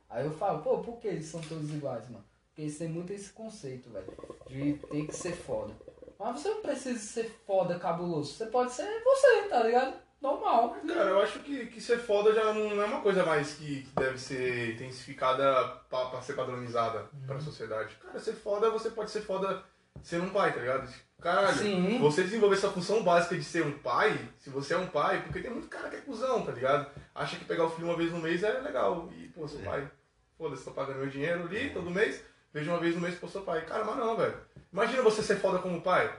[0.10, 2.24] Aí eu falo, pô, por que eles são todos iguais, mano?
[2.50, 4.14] Porque eles têm muito esse conceito, velho,
[4.48, 5.74] de ter que ser foda.
[6.20, 8.34] Mas você não precisa ser foda cabuloso.
[8.34, 10.03] Você pode ser você, tá ligado?
[10.24, 10.78] Normal.
[10.88, 13.92] Cara, eu acho que, que ser foda já não é uma coisa mais que, que
[13.94, 15.44] deve ser intensificada
[15.90, 17.98] pra, pra ser padronizada pra sociedade.
[18.02, 19.62] Cara, ser foda, você pode ser foda
[20.02, 20.90] sendo um pai, tá ligado?
[21.22, 22.00] Caralho, Sim.
[22.00, 25.42] você desenvolver essa função básica de ser um pai, se você é um pai, porque
[25.42, 26.90] tem muito cara que é cuzão, tá ligado?
[27.14, 29.10] Acha que pegar o filho uma vez no mês é legal.
[29.18, 29.92] E, pô, sou pai.
[30.38, 33.42] Foda-se, tô pagando meu dinheiro ali todo mês, vejo uma vez no mês, pô, sou
[33.42, 33.66] pai.
[33.66, 34.38] Cara, mas não, velho.
[34.72, 36.18] Imagina você ser foda como pai.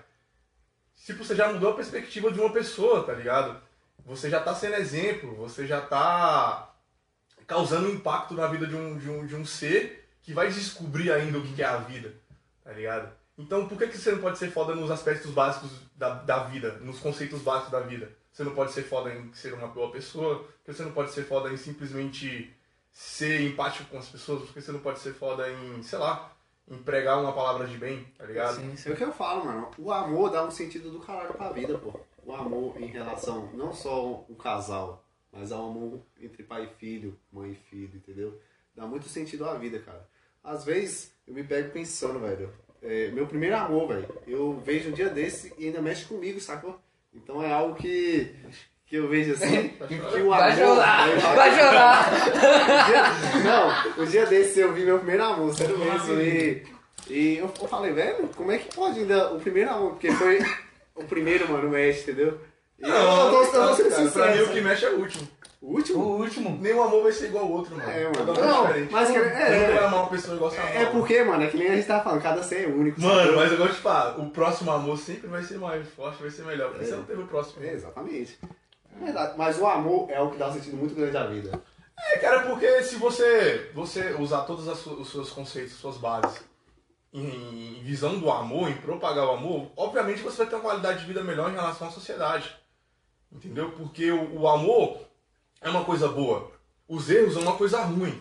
[0.94, 3.60] Tipo, você já mudou a perspectiva de uma pessoa, tá ligado?
[4.06, 6.74] Você já tá sendo exemplo, você já tá
[7.46, 11.38] causando impacto na vida de um, de um, de um ser que vai descobrir ainda
[11.38, 12.14] o que é a vida,
[12.62, 13.12] tá ligado?
[13.36, 16.72] Então, por que, que você não pode ser foda nos aspectos básicos da, da vida,
[16.80, 18.10] nos conceitos básicos da vida?
[18.32, 21.24] Você não pode ser foda em ser uma boa pessoa, porque você não pode ser
[21.24, 22.54] foda em simplesmente
[22.92, 26.32] ser empático com as pessoas, porque você não pode ser foda em, sei lá,
[26.68, 28.56] em pregar uma palavra de bem, tá ligado?
[28.56, 28.92] Sim, É sim.
[28.92, 29.70] o que eu falo, mano.
[29.76, 31.98] O amor dá um sentido do caralho pra vida, pô.
[32.26, 37.18] O amor em relação, não só o casal, mas ao amor entre pai e filho,
[37.32, 38.40] mãe e filho, entendeu?
[38.74, 40.08] Dá muito sentido à vida, cara.
[40.42, 42.52] Às vezes, eu me pego pensando, velho.
[42.82, 46.78] é, meu primeiro amor, velho, eu vejo um dia desse e ainda mexe comigo, sacou?
[47.14, 48.34] Então é algo que,
[48.86, 50.38] que eu vejo assim, que, o amor...
[50.38, 52.10] Vai chorar, vai chorar.
[53.96, 56.20] Não, um dia desse eu vi meu primeiro amor, sério mesmo.
[56.20, 56.66] E,
[57.08, 59.90] e eu, eu falei, velho, como é que pode ainda o primeiro amor?
[59.92, 60.38] Porque foi
[60.94, 62.40] o primeiro, mano, mexe, entendeu?
[62.78, 65.00] E eu, eu, tô, eu tô sendo cara, pra mim o que mexe é o
[65.00, 65.28] último.
[65.60, 65.98] O último?
[66.04, 66.58] O último.
[66.60, 67.90] Nenhum amor vai ser igual ao outro, mano.
[67.90, 68.32] É, mano.
[68.32, 68.92] Um Não, diferente.
[68.92, 69.78] mas que- é, não vai é.
[69.86, 72.04] amar uma pessoa igual ama É, é porque, mano, é que nem a gente tava
[72.04, 73.00] falando, cada ser é único.
[73.00, 73.36] Mano, sacou?
[73.36, 76.44] mas eu gosto de falar, o próximo amor sempre vai ser mais forte, vai ser
[76.44, 77.64] melhor, porque você não teve o próximo.
[77.64, 78.38] É, exatamente.
[79.00, 79.34] É verdade.
[79.38, 81.60] Mas o amor é o que dá um sentido muito grande à vida.
[82.12, 86.42] É, cara, porque se você, você usar todos os seus conceitos, suas bases,
[87.14, 91.06] em, visão do amor, em propagar o amor, obviamente você vai ter uma qualidade de
[91.06, 92.54] vida melhor em relação à sociedade.
[93.30, 93.70] Entendeu?
[93.72, 94.98] Porque o, o amor
[95.60, 96.50] é uma coisa boa,
[96.88, 98.20] os erros são uma coisa ruim.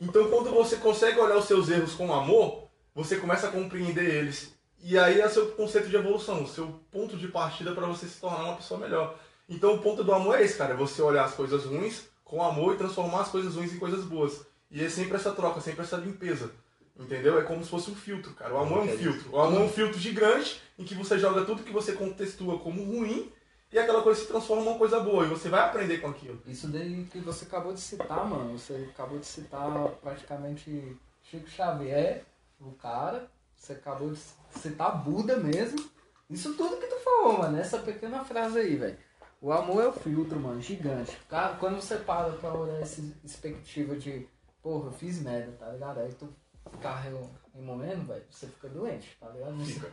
[0.00, 4.52] Então quando você consegue olhar os seus erros com amor, você começa a compreender eles.
[4.82, 8.06] E aí é o seu conceito de evolução, o seu ponto de partida para você
[8.06, 9.18] se tornar uma pessoa melhor.
[9.48, 12.42] Então o ponto do amor é esse, cara, é você olhar as coisas ruins com
[12.42, 14.44] amor e transformar as coisas ruins em coisas boas.
[14.70, 16.50] E é sempre essa troca, sempre essa limpeza.
[16.96, 17.38] Entendeu?
[17.38, 18.54] É como se fosse um filtro, cara.
[18.54, 19.32] O amor é um filtro.
[19.32, 22.84] O amor é um filtro gigante em que você joga tudo que você contextua como
[22.84, 23.32] ruim
[23.72, 25.24] e aquela coisa se transforma em uma coisa boa.
[25.24, 26.40] E você vai aprender com aquilo.
[26.46, 28.56] Isso daí que você acabou de citar, mano.
[28.56, 32.24] Você acabou de citar praticamente Chico Xavier,
[32.60, 33.28] o cara.
[33.56, 34.20] Você acabou de
[34.60, 35.84] citar Buda mesmo.
[36.30, 37.58] Isso tudo que tu falou, mano.
[37.58, 38.96] Essa pequena frase aí, velho.
[39.40, 41.18] O amor é o filtro, mano, gigante.
[41.28, 44.26] Cara, quando você para pra olhar essa perspectiva de,
[44.62, 45.98] porra, eu fiz merda, tá ligado?
[45.98, 46.32] Aí tu
[46.70, 47.10] ficar re-
[47.54, 49.52] remoendo, velho, você fica doente, tá ligado?
[49.54, 49.90] Não sei- Fica.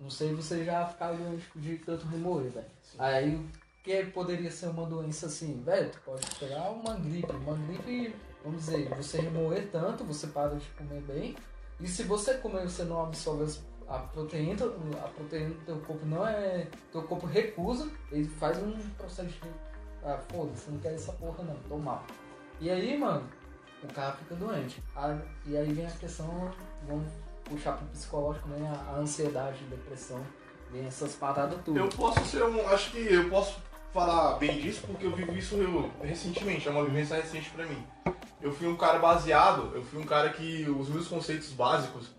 [0.00, 2.66] Não sei você já ficar doente de tanto remoer, velho.
[2.98, 3.48] Aí o
[3.84, 5.90] que poderia ser uma doença assim, velho?
[5.90, 7.30] Tu pode pegar uma gripe.
[7.32, 11.36] Uma gripe, vamos dizer, você remoer tanto, você para de comer bem.
[11.78, 14.64] E se você comer, você não absorve as- a proteína,
[15.04, 16.66] a proteína do teu corpo não é.
[16.90, 19.40] Teu corpo recusa, ele faz um processo de.
[20.04, 22.04] Ah, foda-se, não quero essa porra não, tô mal.
[22.60, 23.28] E aí, mano,
[23.86, 24.82] o cara fica doente.
[24.96, 25.16] Ah,
[25.46, 26.50] e aí vem a questão,
[26.86, 27.10] vamos
[27.44, 30.20] puxar pro psicológico, vem a, a ansiedade, depressão,
[30.70, 31.78] vem essas paradas tudo.
[31.78, 32.66] Eu posso ser um.
[32.68, 33.56] Acho que eu posso
[33.92, 37.84] falar bem disso porque eu vivi isso eu- recentemente, é uma vivência recente pra mim.
[38.40, 42.10] Eu fui um cara baseado, eu fui um cara que os meus conceitos básicos,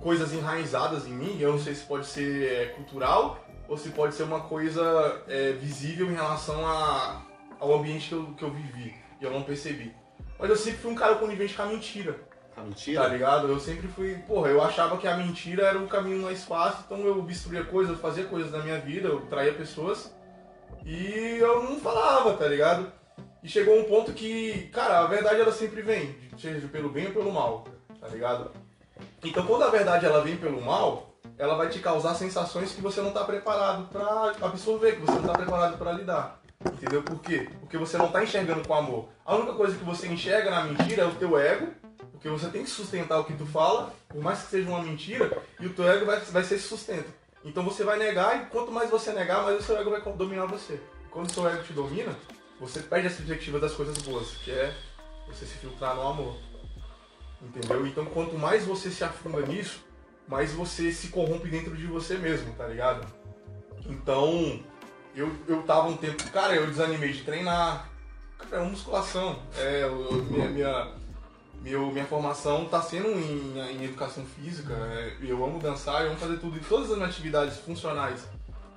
[0.00, 4.14] coisas enraizadas em mim, eu não sei se pode ser é, cultural ou se pode
[4.14, 7.22] ser uma coisa é, visível em relação a,
[7.58, 9.92] ao ambiente que eu, que eu vivi e eu não percebi.
[10.38, 12.14] Mas eu sempre fui um cara conivente com a mentira.
[12.54, 13.02] Tá mentira?
[13.02, 13.48] Tá ligado?
[13.48, 16.98] Eu sempre fui, porra, eu achava que a mentira era o caminho mais fácil, então
[17.00, 20.12] eu obstruía coisas, eu fazia coisas na minha vida, eu traía pessoas
[20.84, 22.92] e eu não falava, tá ligado?
[23.42, 27.12] E chegou um ponto que, cara, a verdade ela sempre vem, seja pelo bem ou
[27.12, 27.64] pelo mal,
[28.00, 28.50] tá ligado?
[29.24, 33.00] Então quando a verdade ela vem pelo mal, ela vai te causar sensações que você
[33.00, 36.37] não tá preparado pra absorver, que você não tá preparado pra lidar.
[36.64, 37.02] Entendeu?
[37.02, 37.48] Por quê?
[37.60, 39.08] Porque você não tá enxergando com amor.
[39.24, 41.68] A única coisa que você enxerga na mentira é o teu ego,
[42.12, 45.40] porque você tem que sustentar o que tu fala, por mais que seja uma mentira,
[45.60, 47.12] e o teu ego vai, vai ser sustento.
[47.44, 50.46] Então você vai negar, e quanto mais você negar, mais o seu ego vai dominar
[50.46, 50.80] você.
[51.10, 52.16] Quando o seu ego te domina,
[52.60, 54.74] você perde a perspectiva das coisas boas, que é
[55.28, 56.36] você se filtrar no amor.
[57.40, 57.86] Entendeu?
[57.86, 59.84] Então, quanto mais você se afunda nisso,
[60.26, 63.06] mais você se corrompe dentro de você mesmo, tá ligado?
[63.86, 64.60] Então,
[65.18, 66.22] eu, eu tava um tempo.
[66.30, 67.88] Cara, eu desanimei de treinar.
[68.38, 69.38] Cara, é uma musculação.
[69.56, 70.88] É, eu- minha, minha,
[71.62, 74.72] meu, minha formação tá sendo em, em educação física.
[74.74, 76.56] é, eu amo dançar, eu amo fazer tudo.
[76.56, 78.26] E todas as minhas atividades funcionais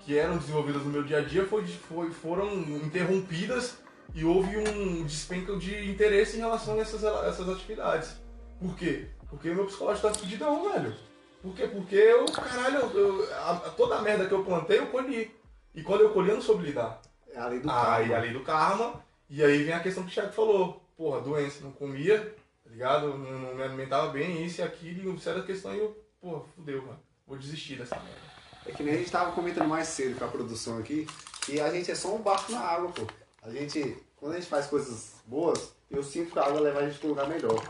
[0.04, 3.78] que eram desenvolvidas no meu dia a dia foi, foi- foram interrompidas
[4.16, 8.16] e houve um despenco de interesse em relação a essas, essas atividades.
[8.60, 9.08] Por quê?
[9.30, 10.94] Porque meu psicológico tá fudidão, velho.
[11.42, 11.68] Por quê?
[11.68, 15.32] Porque eu, caralho, eu- a- toda a merda que eu plantei, eu colhi.
[15.74, 17.02] E quando eu colhi, eu não soube lidar.
[17.34, 18.16] É a lei do Aí karma.
[18.16, 20.82] a lei do karma, e aí vem a questão que o Thiago falou.
[20.98, 22.20] Porra, doença, não comia,
[22.64, 23.08] tá ligado?
[23.18, 26.82] Não, não me alimentava bem, isso e aquilo, e séria questão, e eu, porra, fudeu,
[26.82, 27.00] mano.
[27.26, 28.20] Vou desistir dessa merda.
[28.66, 31.08] É que nem a gente tava comentando mais cedo com a produção aqui,
[31.46, 33.08] que a gente é só um barco na água, pô.
[33.42, 36.88] A gente, quando a gente faz coisas boas, eu sinto que a água leva a
[36.88, 37.64] gente pra um lugar melhor.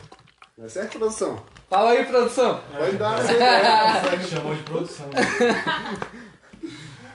[0.58, 1.42] Não é certo, produção?
[1.70, 2.62] Fala aí, produção.
[2.76, 3.20] Pode dar.
[3.24, 5.08] Me chamou de produção.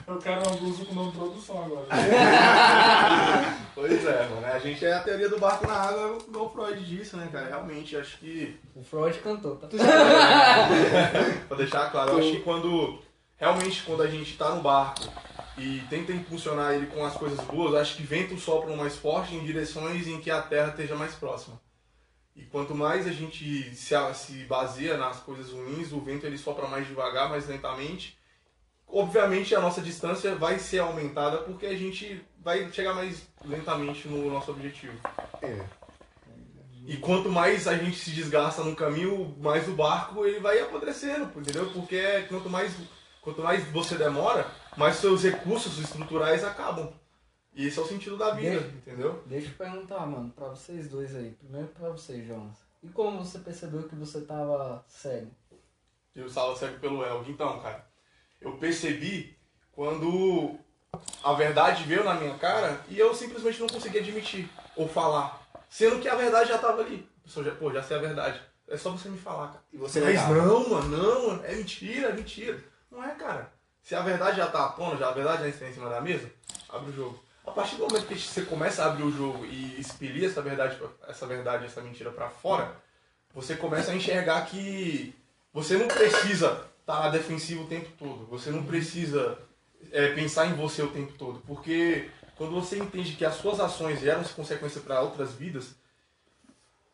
[0.07, 1.87] Eu quero uma blusa com nome produção agora.
[3.75, 4.47] Pois é, mano.
[4.47, 7.49] A gente é a teoria do barco na água, igual o Freud disse, né, cara?
[7.49, 9.69] Realmente, acho que O Freud cantou, tá?
[11.47, 12.99] Pra deixar claro, eu acho que quando
[13.37, 15.03] realmente quando a gente tá no barco
[15.59, 19.45] e tenta impulsionar ele com as coisas boas, acho que ventos sopram mais forte em
[19.45, 21.61] direções em que a terra esteja mais próxima.
[22.35, 26.67] E quanto mais a gente se, se baseia nas coisas ruins, o vento ele sopra
[26.67, 28.16] mais devagar, mais lentamente.
[28.89, 34.31] Obviamente a nossa distância vai ser aumentada porque a gente vai chegar mais lentamente no
[34.31, 34.97] nosso objetivo.
[35.43, 35.65] É.
[36.87, 41.25] E quanto mais a gente se desgasta no caminho, mais o barco ele vai apodrecendo,
[41.39, 41.69] entendeu?
[41.73, 42.73] Porque quanto mais,
[43.21, 44.47] quanto mais você demora,
[44.77, 46.93] mais seus recursos estruturais acabam.
[47.53, 49.23] E esse é o sentido da vida, Deixa- entendeu?
[49.27, 51.31] Deixa eu perguntar, mano, pra vocês dois aí.
[51.33, 52.57] Primeiro pra você, Jonas.
[52.83, 55.31] E como você percebeu que você tava cego?
[56.15, 57.29] Eu estava cego pelo Elg.
[57.29, 57.85] Então, cara,
[58.41, 59.37] eu percebi
[59.73, 60.59] quando
[61.23, 65.43] a verdade veio na minha cara e eu simplesmente não conseguia admitir ou falar.
[65.69, 67.09] Sendo que a verdade já estava ali.
[67.21, 68.41] A pessoa já, pô, já sei a verdade.
[68.69, 69.65] É só você me falar, cara.
[69.73, 72.59] E você Mas não, mano, não, mano, é mentira, é mentira.
[72.91, 73.53] Não é, cara.
[73.83, 76.29] Se a verdade já tá tona, já a verdade já está em cima da mesa,
[76.69, 77.23] abre o jogo.
[77.47, 80.77] A partir do momento que você começa a abrir o jogo e expelir essa verdade,
[81.07, 82.77] essa verdade, essa mentira pra fora,
[83.33, 85.15] você começa a enxergar que
[85.53, 88.27] você não precisa estar na defensiva o tempo todo.
[88.27, 89.37] Você não precisa
[89.91, 91.41] é, pensar em você o tempo todo.
[91.41, 95.75] Porque quando você entende que as suas ações geram consequência para outras vidas,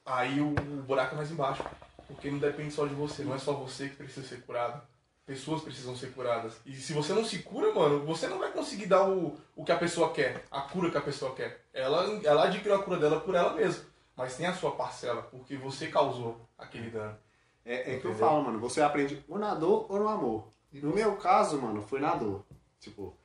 [0.04, 1.62] aí o, o buraco é mais embaixo.
[2.08, 4.80] Porque não depende só de você, não é só você que precisa ser curado.
[5.26, 6.54] Pessoas precisam ser curadas.
[6.64, 9.72] E se você não se cura, mano, você não vai conseguir dar o, o que
[9.72, 11.64] a pessoa quer, a cura que a pessoa quer.
[11.72, 13.84] Ela, ela adquiriu a cura dela por ela mesma.
[14.16, 17.16] Mas tem a sua parcela, porque você causou aquele dano.
[17.64, 20.48] É, é que eu falo, mano, você aprende ou na dor ou no amor.
[20.72, 22.44] No meu caso, mano, foi na dor.
[22.80, 23.16] Tipo,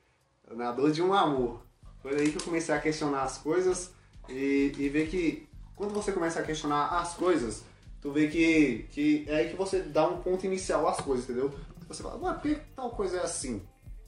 [0.50, 1.62] na dor de um amor.
[2.00, 3.92] Foi aí que eu comecei a questionar as coisas
[4.28, 7.64] e, e ver que quando você começa a questionar as coisas,
[8.00, 11.52] tu vê que, que é aí que você dá um ponto inicial às coisas, entendeu?
[11.88, 13.62] Você fala, mano, por que tal coisa é assim?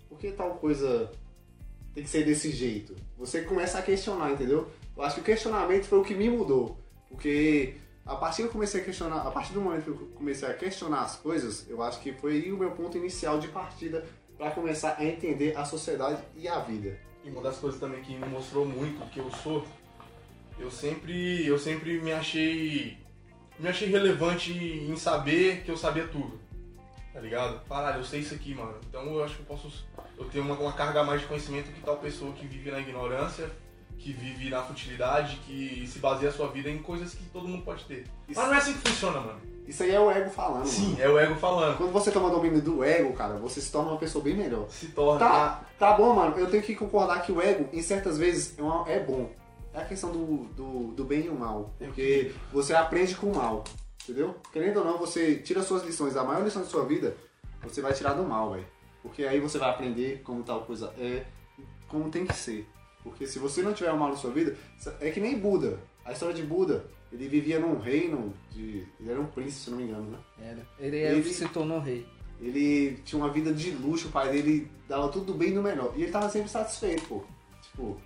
[0.09, 1.11] Por que tal coisa
[1.95, 2.95] tem que ser desse jeito?
[3.17, 4.69] Você começa a questionar, entendeu?
[4.97, 6.77] Eu acho que o questionamento foi o que me mudou.
[7.09, 7.77] Porque
[8.11, 10.53] a partir que eu comecei a questionar, a partir do momento que eu comecei a
[10.53, 14.05] questionar as coisas, eu acho que foi o meu ponto inicial de partida
[14.37, 16.99] para começar a entender a sociedade e a vida.
[17.23, 19.65] E uma das coisas também que me mostrou muito que eu sou,
[20.59, 22.99] eu sempre, eu sempre me achei,
[23.61, 26.41] me achei relevante em saber que eu sabia tudo.
[27.13, 27.65] Tá ligado?
[27.69, 28.75] Caralho, eu sei isso aqui, mano.
[28.89, 29.87] Então eu acho que eu posso,
[30.19, 32.81] eu tenho uma, uma carga a mais de conhecimento que tal pessoa que vive na
[32.81, 33.49] ignorância,
[34.01, 37.63] que vive na futilidade, que se baseia a sua vida em coisas que todo mundo
[37.65, 38.07] pode ter.
[38.29, 39.41] Isso, Mas não é assim que funciona, mano.
[39.69, 40.65] isso aí é o ego falando.
[40.67, 41.03] Sim, mano.
[41.03, 41.77] é o ego falando.
[41.77, 44.67] Quando você toma domínio do ego, cara, você se torna uma pessoa bem melhor.
[44.71, 45.19] Se torna.
[45.21, 46.39] Tá, tá bom, mano.
[46.39, 49.31] Eu tenho que concordar que o ego, em certas vezes, é, uma- é bom.
[49.75, 51.71] É a questão do, do, do bem e o mal.
[51.79, 53.63] Porque você aprende com o mal.
[54.03, 54.35] Entendeu?
[54.51, 56.17] Querendo ou não, você tira suas lições.
[56.17, 57.15] A maior lição de sua vida,
[57.63, 58.67] você vai tirar do mal, velho.
[59.03, 61.25] Porque aí você vai aprender como tal coisa é,
[61.87, 62.67] como tem que ser.
[63.03, 64.57] Porque se você não tiver mal na sua vida,
[65.01, 65.79] é que nem Buda.
[66.05, 68.87] A história de Buda, ele vivia num reino de.
[69.01, 70.19] Ele era um príncipe, se não me engano, né?
[70.43, 70.67] Era.
[70.79, 72.07] Ele, Ele- se tornou rei.
[72.41, 75.63] Ele tinha uma vida de luxo, o pai dele dava tudo do bem e do
[75.63, 75.93] melhor.
[75.97, 77.23] E ele tava sempre satisfeito, pô.
[77.63, 78.01] Tipo,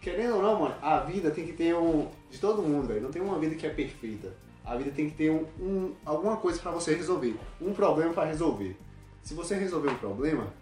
[0.00, 2.08] querendo ou não, mano, a vida tem que ter um.
[2.30, 3.02] De todo mundo, velho.
[3.02, 4.32] Não tem uma vida que é perfeita.
[4.64, 7.36] A vida tem que ter um, um- alguma coisa pra você resolver.
[7.60, 8.76] Um problema pra resolver.
[9.22, 10.52] Se você resolver um problema,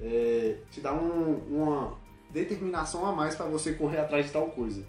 [0.00, 1.94] é, te dá um- uma
[2.34, 4.84] determinação a mais pra você correr atrás de tal coisa.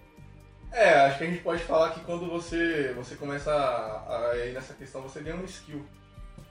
[0.71, 4.53] É, acho que a gente pode falar que quando você, você começa a, a ir
[4.53, 5.85] nessa questão, você ganha um skill.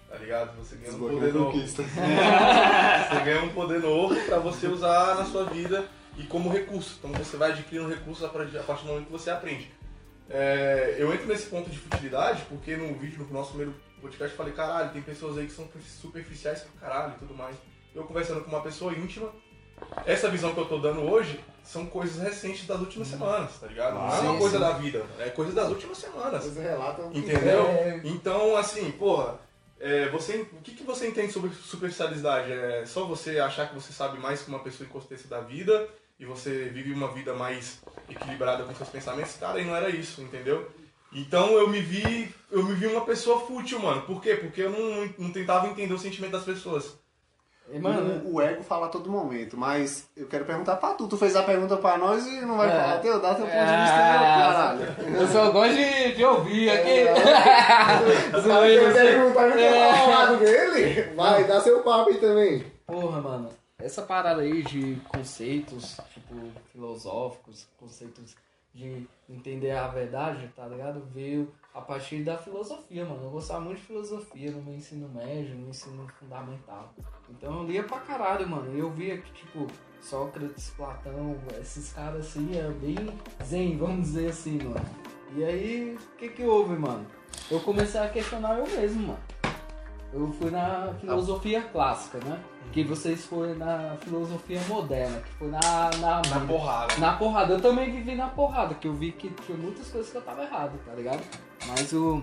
[0.08, 0.56] Tá ligado?
[0.56, 1.52] Você ganha um poder novo.
[1.52, 1.82] conquista.
[3.12, 7.00] Você ganha um poder novo pra você usar na sua vida e como recurso.
[7.00, 9.72] Então você vai adquirindo recursos a partir do momento que você aprende.
[10.30, 14.36] É, eu entro nesse ponto de futilidade porque no vídeo do nosso primeiro podcast eu
[14.36, 15.68] falei, caralho, tem pessoas aí que são
[16.00, 17.56] superficiais pra caralho e tudo mais.
[17.92, 19.32] Eu conversando com uma pessoa íntima,
[20.06, 23.94] essa visão que eu tô dando hoje são coisas recentes das últimas semanas, tá ligado?
[23.94, 24.62] Não é uma coisa sim.
[24.62, 26.44] da vida, é coisa das últimas semanas.
[26.44, 27.66] Vocês relatam que- Entendeu?
[27.66, 28.00] É.
[28.04, 29.38] Então, assim, porra,
[29.80, 32.52] é, você, o que, que você entende sobre superficialidade?
[32.52, 36.24] É só você achar que você sabe mais que uma pessoa em da vida e
[36.24, 39.36] você vive uma vida mais equilibrada com seus pensamentos?
[39.36, 40.70] Cara, e não era isso, entendeu?
[41.12, 44.02] Então eu me vi, eu me vi uma pessoa fútil, mano.
[44.02, 44.34] Por quê?
[44.34, 46.98] Porque eu não, não tentava entender o sentimento das pessoas.
[47.80, 51.08] Mano, o, o ego fala a todo momento, mas eu quero perguntar pra tu.
[51.08, 52.70] Tu fez a pergunta pra nós e não vai É.
[52.70, 55.16] falar teu, dá teu ponto de vista É, aí, caralho.
[55.16, 56.90] eu só gosto de, de ouvir aqui.
[57.08, 57.14] É.
[58.40, 60.06] Zoeira, Você perguntar e É.
[60.06, 61.02] lado dele?
[61.14, 62.64] Vai, dá seu papo aí também.
[62.86, 63.48] Porra, mano,
[63.78, 66.34] essa parada aí de conceitos, tipo,
[66.70, 68.34] filosóficos, conceitos
[68.74, 71.02] de entender a verdade, tá ligado?
[71.14, 73.24] Veio a partir da filosofia, mano.
[73.24, 76.94] Eu gostava muito de filosofia no meu ensino médio, no ensino fundamental.
[77.28, 78.72] Então eu lia pra caralho, mano.
[78.78, 79.66] Eu via que, tipo,
[80.00, 82.96] Sócrates, Platão, esses caras assim, é bem
[83.42, 84.86] zen, vamos dizer assim, mano.
[85.34, 87.04] E aí, o que que houve, mano?
[87.50, 89.18] Eu comecei a questionar eu mesmo, mano.
[90.12, 92.40] Eu fui na filosofia clássica, né?
[92.74, 95.60] Que vocês foram na filosofia moderna, que foi na,
[96.00, 96.96] na, Na porrada.
[96.98, 97.52] na porrada.
[97.54, 100.42] Eu também vivi na porrada, que eu vi que tinha muitas coisas que eu tava
[100.42, 101.22] errado, tá ligado?
[101.68, 102.20] Mas o.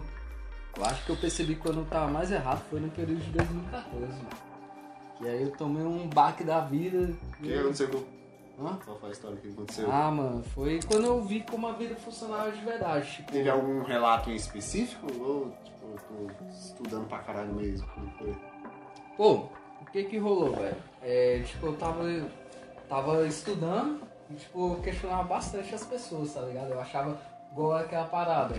[0.78, 3.32] Eu acho que eu percebi que quando eu tava mais errado foi no período de
[3.32, 4.28] 2014, mano.
[5.18, 7.14] Que aí eu tomei um baque da vida.
[7.40, 8.22] O que aconteceu com...
[8.68, 8.78] Hã?
[8.86, 9.90] Qual foi a história que aconteceu?
[9.92, 13.10] Ah, mano, foi quando eu vi como a vida funcionava de verdade.
[13.10, 15.08] Tipo, Teve algum relato em específico?
[15.20, 17.88] Ou, tipo, eu tô estudando pra caralho mesmo?
[17.96, 18.36] Como foi?
[19.18, 19.50] Pô,
[19.92, 20.76] que que rolou, velho?
[21.02, 22.04] É, tipo, eu tava,
[22.88, 26.72] tava estudando e, tipo, questionava bastante as pessoas, tá ligado?
[26.72, 27.20] Eu achava
[27.52, 28.56] igual aquela parada.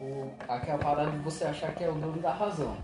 [0.00, 2.76] O, aquela parada de você achar que é o dono da razão.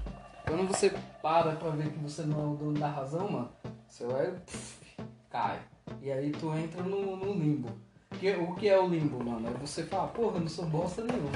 [0.47, 3.51] Quando você para pra ver que você não é o dono da razão, mano,
[3.89, 4.31] você vai.
[4.31, 5.59] pff, cai.
[6.01, 7.69] E aí tu entra no, no limbo.
[8.19, 9.49] Que, o que é o limbo, mano?
[9.49, 11.31] É você falar, porra, eu não sou bosta nenhuma.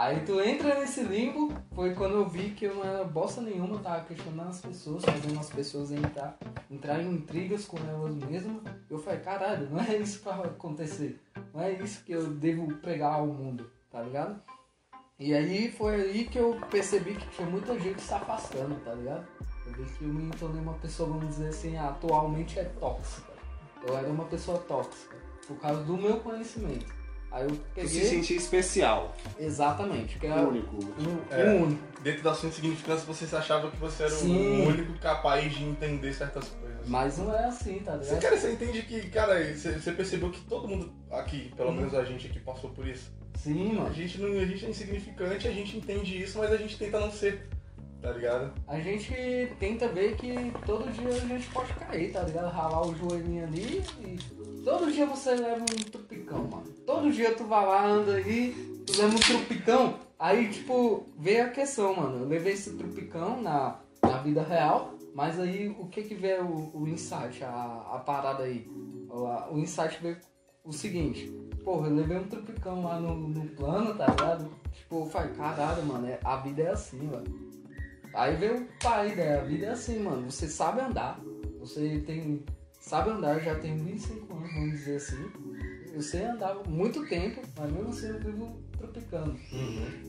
[0.00, 3.80] Aí tu entra nesse limbo, foi quando eu vi que eu não era bosta nenhuma,
[3.80, 6.38] tava questionando as pessoas, fazendo as pessoas entrar,
[6.70, 8.62] entrar em intrigas com elas mesmas.
[8.88, 11.20] Eu falei, caralho, não é isso pra acontecer.
[11.52, 14.40] Não é isso que eu devo pregar ao mundo, tá ligado?
[15.18, 19.26] E aí foi aí que eu percebi que tinha muita gente se afastando, tá ligado?
[19.66, 23.34] Eu vi que eu me tornei uma pessoa, vamos dizer assim, atualmente é tóxica.
[23.86, 25.14] Eu era uma pessoa tóxica,
[25.46, 26.99] por causa do meu conhecimento.
[27.32, 27.88] Aí eu Tu peguei.
[27.88, 30.76] se sentia especial, Exatamente, que é único.
[30.76, 31.44] um, É.
[31.50, 31.82] um único.
[32.02, 34.62] Dentro da sua insignificância, você se achava que você era Sim.
[34.62, 36.88] o único capaz de entender certas coisas.
[36.88, 38.22] Mas não é assim, tá Você, ligado?
[38.22, 41.76] cara, você entende que, cara, você, você percebeu que todo mundo aqui, pelo Uhum.
[41.76, 43.12] menos a gente aqui, passou por isso?
[43.36, 43.94] Sim, A mano.
[43.94, 47.12] gente, não, a gente é insignificante, a gente entende isso, mas a gente tenta não
[47.12, 47.46] ser,
[48.02, 48.52] tá ligado?
[48.66, 49.12] A gente
[49.58, 52.50] tenta ver que todo dia a gente pode cair, tá ligado?
[52.50, 54.18] Ralar o joelhinho ali e
[54.64, 56.64] todo dia você leva um trupicão, mano.
[56.86, 58.52] Todo dia tu vai lá, anda aí,
[58.86, 59.98] tu leva um trupicão.
[60.18, 62.18] Aí, tipo, veio a questão, mano.
[62.18, 66.82] Eu levei esse trupicão na, na vida real, mas aí o que que veio o,
[66.82, 68.66] o insight, a, a parada aí?
[69.08, 70.18] O, o insight veio
[70.62, 71.26] o seguinte,
[71.64, 74.50] porra, eu levei um trupicão lá no, no plano, tá ligado?
[74.72, 77.50] Tipo, eu falei, caralho, mano, é- a vida é assim, mano.
[78.14, 80.30] Aí veio a ideia, a vida é assim, mano.
[80.30, 81.20] Você sabe andar,
[81.58, 82.44] você tem.
[82.80, 85.30] Sabe andar, já tenho 25 anos, vamos dizer assim.
[85.92, 89.36] Eu sei andar muito tempo, mas mesmo assim eu vivo tropicando.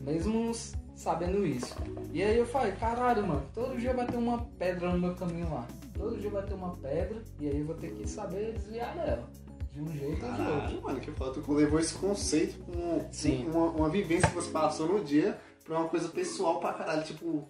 [0.04, 1.76] Mesmo s- sabendo isso.
[2.14, 5.50] E aí eu falei, caralho, mano, todo dia vai ter uma pedra no meu caminho
[5.54, 5.68] lá.
[5.94, 9.30] Todo dia vai ter uma pedra e aí eu vou ter que saber desviar dela.
[9.74, 10.82] De um jeito ou de outro.
[10.82, 11.42] Mano, que foda.
[11.42, 13.48] Tu levou esse conceito com Sim.
[13.50, 17.48] Uma, uma vivência que você passou no dia pra uma coisa pessoal pra caralho, tipo,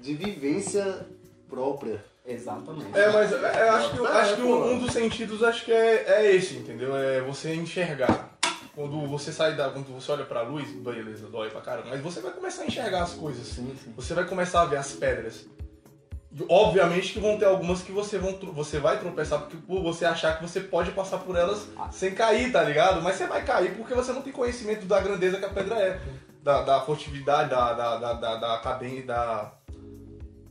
[0.00, 1.06] de vivência
[1.48, 2.04] própria.
[2.26, 2.96] Exatamente.
[2.96, 5.72] É, mas é, acho que, eu É, acho que um, um dos sentidos acho que
[5.72, 6.96] é, é esse, entendeu?
[6.96, 8.30] É você enxergar.
[8.74, 9.68] Quando você sai da.
[9.70, 13.02] Quando você olha pra luz, beleza, dói pra caramba, mas você vai começar a enxergar
[13.02, 13.46] as coisas.
[13.46, 13.92] Sim, sim.
[13.96, 15.46] Você vai começar a ver as pedras.
[16.32, 20.04] E, obviamente que vão ter algumas que você, vão, você vai tropeçar porque, por você
[20.04, 23.02] achar que você pode passar por elas sem cair, tá ligado?
[23.02, 26.00] Mas você vai cair porque você não tem conhecimento da grandeza que a pedra é.
[26.40, 29.52] Da, da fortividade, da, da, da, da, da cadência, da,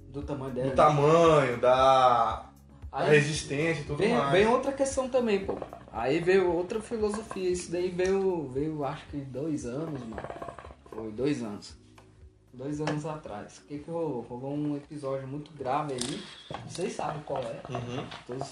[0.09, 0.69] Do tamanho dela.
[0.69, 2.49] do tamanho, da,
[2.91, 4.31] a Aí resistência e tudo vem, mais.
[4.31, 5.55] vem outra questão também, pô.
[5.91, 7.49] Aí veio outra filosofia.
[7.49, 10.21] Isso daí veio, veio acho que dois anos, mano.
[10.89, 11.77] Foi dois anos.
[12.51, 13.59] Dois anos atrás.
[13.59, 14.21] O que que rolou?
[14.21, 16.23] Rolou um episódio muito grave aí.
[16.67, 17.61] Vocês sabem qual é.
[17.69, 18.05] Uhum.
[18.25, 18.49] Todos...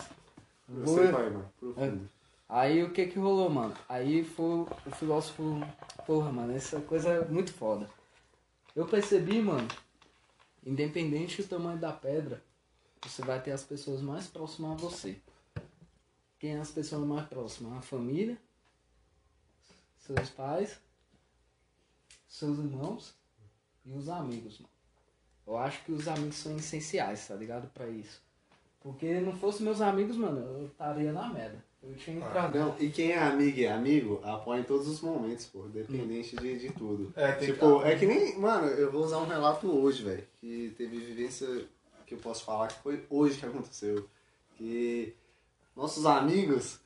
[0.70, 1.45] Você vai, mano.
[1.60, 2.10] Profundo.
[2.47, 3.74] Aí o que que rolou, mano?
[3.89, 5.62] Aí foi o filósofo.
[6.05, 7.89] Porra, mano, essa coisa é muito foda.
[8.76, 9.68] Eu percebi, mano,
[10.68, 12.43] independente do tamanho da pedra,
[13.01, 15.18] você vai ter as pessoas mais próximas a você.
[16.38, 17.78] Quem é as pessoas mais próximas?
[17.78, 18.38] A família,
[19.97, 20.78] seus pais,
[22.28, 23.15] seus irmãos
[23.86, 24.74] e os amigos, mano.
[25.47, 27.70] Eu acho que os amigos são essenciais, tá ligado?
[27.70, 28.22] Pra isso.
[28.82, 31.63] Porque não fosse meus amigos, mano, eu estaria na merda.
[31.84, 32.58] Eu tinha entrado.
[32.58, 36.36] Não, e quem é amigo e é amigo, apoia em todos os momentos, pô, dependente
[36.36, 37.14] de, de tudo.
[37.16, 37.88] É, tem tipo, que...
[37.88, 38.38] é que nem.
[38.38, 40.24] Mano, eu vou usar um relato hoje, velho.
[40.42, 41.48] Que teve vivência
[42.06, 44.08] que eu posso falar que foi hoje que aconteceu.
[44.56, 45.14] Que
[45.76, 46.80] nossos amigos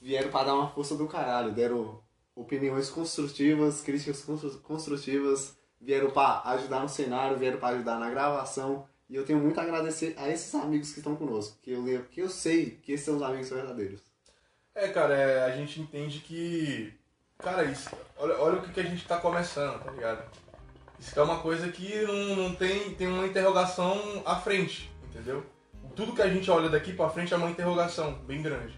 [0.00, 1.52] vieram pra dar uma força do caralho.
[1.52, 2.00] Deram
[2.34, 8.86] opiniões construtivas, críticas constru- construtivas, vieram pra ajudar no cenário, vieram pra ajudar na gravação.
[9.08, 11.58] E eu tenho muito a agradecer a esses amigos que estão conosco.
[11.62, 14.00] Que eu lembro, que eu sei que esses são os amigos verdadeiros.
[14.74, 16.92] É, cara, é, a gente entende que.
[17.38, 17.90] Cara, isso.
[18.16, 20.24] Olha, olha o que, que a gente tá começando, tá ligado?
[20.98, 25.44] Isso é uma coisa que não, não tem, tem uma interrogação à frente, entendeu?
[25.94, 28.74] Tudo que a gente olha daqui pra frente é uma interrogação bem grande.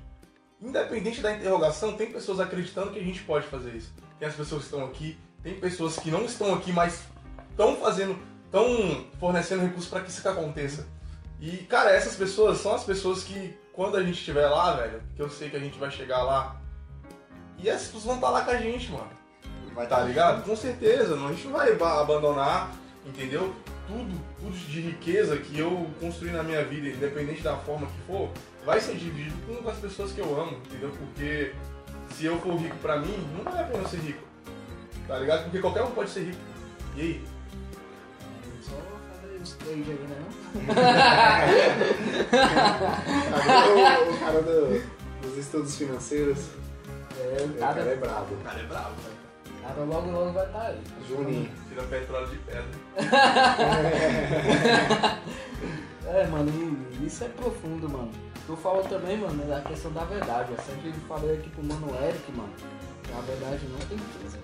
[0.61, 3.95] Independente da interrogação, tem pessoas acreditando que a gente pode fazer isso.
[4.19, 7.05] Tem as pessoas que estão aqui, tem pessoas que não estão aqui, mas
[7.51, 10.87] estão fazendo, estão fornecendo recursos para que isso aconteça.
[11.41, 15.20] E, cara, essas pessoas são as pessoas que, quando a gente estiver lá, velho, que
[15.22, 16.61] eu sei que a gente vai chegar lá,
[17.59, 19.09] e essas pessoas vão estar lá com a gente, mano.
[19.74, 20.43] Vai Tá ligado?
[20.43, 22.70] Com certeza, não, a gente não vai ba- abandonar,
[23.05, 23.55] entendeu?
[23.87, 28.31] Tudo, tudo de riqueza que eu construí na minha vida, independente da forma que for,
[28.64, 30.91] vai ser dividido com as pessoas que eu amo, entendeu?
[30.99, 31.53] Porque
[32.14, 34.22] se eu for rico pra mim, não vale a pena ser rico.
[35.07, 35.45] Tá ligado?
[35.45, 36.41] Porque qualquer um pode ser rico.
[36.97, 37.24] E aí?
[39.55, 40.25] Três aí, né?
[43.33, 44.83] Agora o, o cara do-
[45.23, 46.39] dos estudos financeiros,
[47.19, 48.35] É, o o cara cara, é brabo.
[48.35, 49.17] O cara é bravo, velho.
[49.59, 50.81] o cara logo logo vai estar aí.
[51.09, 51.51] Juninho.
[51.69, 52.65] Tira petróleo de pedra.
[56.09, 56.53] É, mano,
[57.05, 58.13] isso é profundo, mano.
[58.47, 60.53] Tu falou também, mano, da questão da verdade.
[60.53, 62.53] Eu sempre falei aqui pro mano Eric, mano,
[63.03, 64.39] que a verdade não tem peso.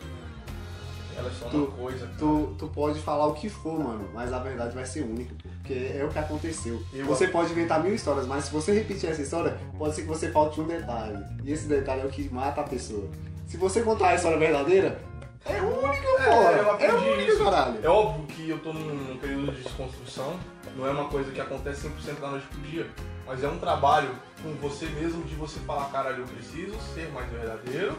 [1.17, 2.09] Ela é só Tu- uma coisa.
[2.19, 5.49] Tu, tu pode falar o que for, mano, mas a verdade vai ser única, pô,
[5.59, 6.83] porque é o que aconteceu.
[6.93, 10.09] Eu- Você pode inventar mil histórias, mas se você repetir essa história, pode ser que
[10.09, 11.19] você falte um detalhe.
[11.45, 13.09] E esse detalhe é o que mata a pessoa.
[13.47, 14.99] Se você contar a história verdadeira,
[15.45, 16.23] é única, pô.
[16.23, 17.45] É, eu É única, isso.
[17.45, 17.79] caralho.
[17.83, 20.35] É óbvio que eu tô num, num período de desconstrução,
[20.77, 22.87] não é uma coisa que acontece 100% da noite pro dia,
[23.27, 24.09] mas é um trabalho
[24.43, 27.97] com você mesmo de você falar, caralho, eu preciso ser mais verdadeiro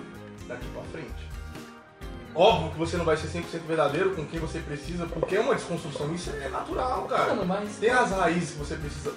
[0.47, 1.32] daqui pra frente.
[2.35, 5.53] Óbvio que você não vai ser 100% verdadeiro com quem você precisa, porque é uma
[5.55, 7.35] desconstrução, isso é natural, cara.
[7.35, 7.77] Mano, mas.
[7.77, 9.13] Tem as raízes que você precisa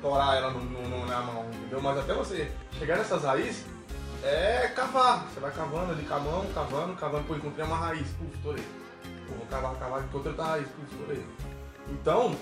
[0.00, 1.82] torar ela no, no- na mão, entendeu?
[1.82, 3.66] Mas até você chegar nessas raízes,
[4.24, 5.26] é cavar.
[5.28, 7.24] Você vai cavando ali com a mão, cavando, cavando.
[7.24, 8.64] Pô, encontrei uma raiz, puf, torei.
[9.28, 11.22] Pô, vou cavar, cavar, encontrei outra raiz, puf, torei.
[11.88, 12.34] Então,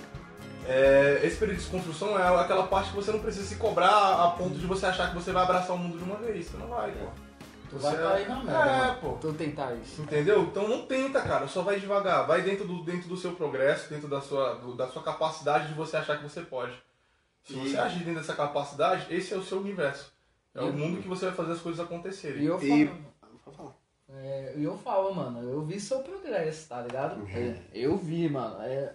[0.69, 4.31] é, esse período de desconstrução é aquela parte que você não precisa se cobrar a
[4.39, 6.47] ponto de você achar que você vai abraçar o mundo de uma vez.
[6.47, 7.07] Você não vai, pô.
[7.71, 8.87] Tu vai cair na merda.
[8.87, 9.13] É, pô.
[9.21, 10.03] Tu tentar isso.
[10.03, 10.43] Entendeu?
[10.45, 11.47] Então não tenta, cara.
[11.49, 12.27] Só vai devagar.
[12.27, 15.75] Vai dentro do, dentro do seu progresso, dentro da sua, do- da sua capacidade de
[15.75, 16.73] você achar que você pode.
[17.45, 20.13] Se E- você agir dentro dessa capacidade, esse é o seu universo.
[20.55, 22.43] É o mundo que você vai fazer as coisas acontecerem.
[22.43, 22.87] E eu E-
[23.47, 23.75] falo.
[24.09, 27.21] É, e eu falo, mano, eu vi seu progresso, tá ligado?
[27.21, 27.29] Uhum.
[27.29, 28.63] É, eu vi, mano.
[28.63, 28.95] É,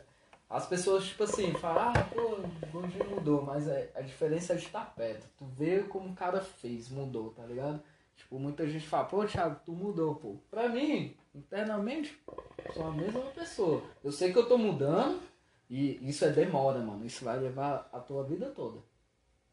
[0.49, 4.55] as pessoas, tipo assim, falam, ah, pô, o Gordinho mudou, mas é, a diferença é
[4.55, 5.27] de estar perto.
[5.37, 7.81] Tu vê como o cara fez, mudou, tá ligado?
[8.31, 10.37] Tipo, muita gente fala, pô, Thiago, tu mudou, pô.
[10.49, 12.17] Pra mim, internamente,
[12.73, 13.83] sou a mesma pessoa.
[14.01, 15.19] Eu sei que eu tô mudando
[15.69, 17.05] e isso é demora, mano.
[17.05, 18.79] Isso vai levar a tua vida toda.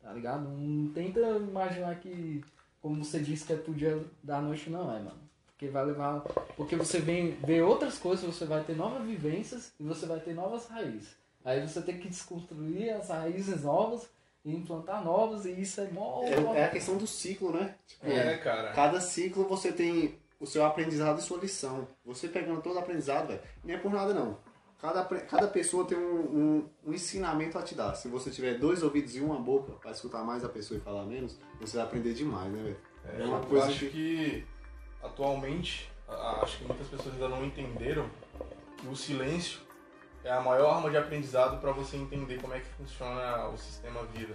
[0.01, 0.49] Tá ligado?
[0.49, 2.41] Não tenta imaginar que,
[2.81, 5.19] como você disse, que é pro dia da noite, não é, mano.
[5.49, 6.21] Porque vai levar.
[6.57, 10.35] Porque você vem ver outras coisas, você vai ter novas vivências e você vai ter
[10.35, 11.17] novas raízes.
[11.45, 14.09] Aí você tem que desconstruir as raízes novas
[14.45, 16.23] e implantar novas, e isso é mó.
[16.25, 17.75] É, é a questão do ciclo, né?
[17.87, 18.73] Tipo, É, cara.
[18.73, 21.87] Cada ciclo você tem o seu aprendizado e sua lição.
[22.05, 24.39] Você pegando todo o aprendizado, velho, nem é por nada não.
[24.81, 27.95] Cada, cada pessoa tem um, um, um ensinamento a te dar.
[27.97, 31.05] Se você tiver dois ouvidos e uma boca para escutar mais a pessoa e falar
[31.05, 32.77] menos, você vai aprender demais, né, velho?
[33.05, 34.47] É, É uma eu coisa acho que- que...
[35.03, 38.09] atualmente, acho que muitas pessoas ainda não entenderam
[38.77, 39.61] que o silêncio
[40.25, 44.03] é a maior arma de aprendizado pra você entender como é que funciona o sistema
[44.15, 44.35] vida.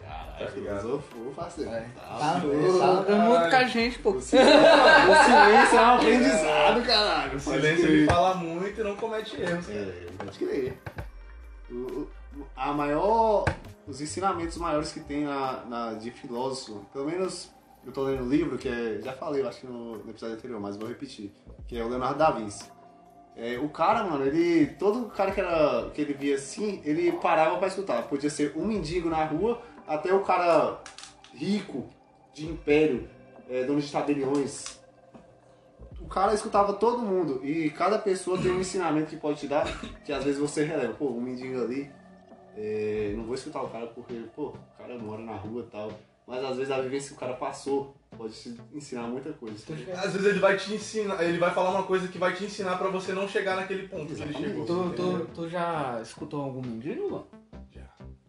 [0.00, 0.80] Caralho, Tá ligado?
[0.80, 1.70] filosofou, parceiro.
[1.70, 1.80] É.
[1.96, 3.04] Tá Tá, louco.
[3.06, 4.10] tá muito com a gente, pô.
[4.10, 7.36] O silêncio o silêncio é um aprendizado, caralho.
[7.36, 9.68] O silêncio ele fala muito e não comete erros.
[9.70, 10.78] É, pode crer.
[11.70, 12.06] O-
[12.56, 13.44] a maior.
[13.86, 17.50] Os ensinamentos maiores que tem na, na, de filósofo, pelo menos
[17.84, 18.98] eu tô lendo um livro que é.
[19.02, 21.32] Já falei, eu acho que no, no episódio anterior, mas vou repetir.
[21.68, 22.64] Que é o Leonardo da Vinci.
[23.36, 24.66] É, o cara, mano, ele.
[24.78, 28.02] Todo cara que, era, que ele via assim, ele parava pra escutar.
[28.02, 30.80] Podia ser um mendigo na rua, até o cara
[31.34, 31.88] rico,
[32.32, 33.08] de império,
[33.48, 34.80] é, dono de tabeliões.
[36.00, 39.66] O cara escutava todo mundo e cada pessoa tem um ensinamento que pode te dar,
[40.04, 40.92] que às vezes você releva.
[40.94, 41.90] Pô, um mendigo ali,
[42.56, 45.90] é, não vou escutar o cara porque, pô, o cara mora na rua e tal.
[46.26, 49.56] Mas às vezes a vivência que o cara passou pode te ensinar muita coisa.
[49.96, 52.76] Às vezes ele vai te ensinar, ele vai falar uma coisa que vai te ensinar
[52.78, 54.66] pra você não chegar naquele ponto que ele chegou.
[54.66, 57.26] Tu, tu, tu já escutou algum mendigo, mano?
[57.74, 57.82] Já.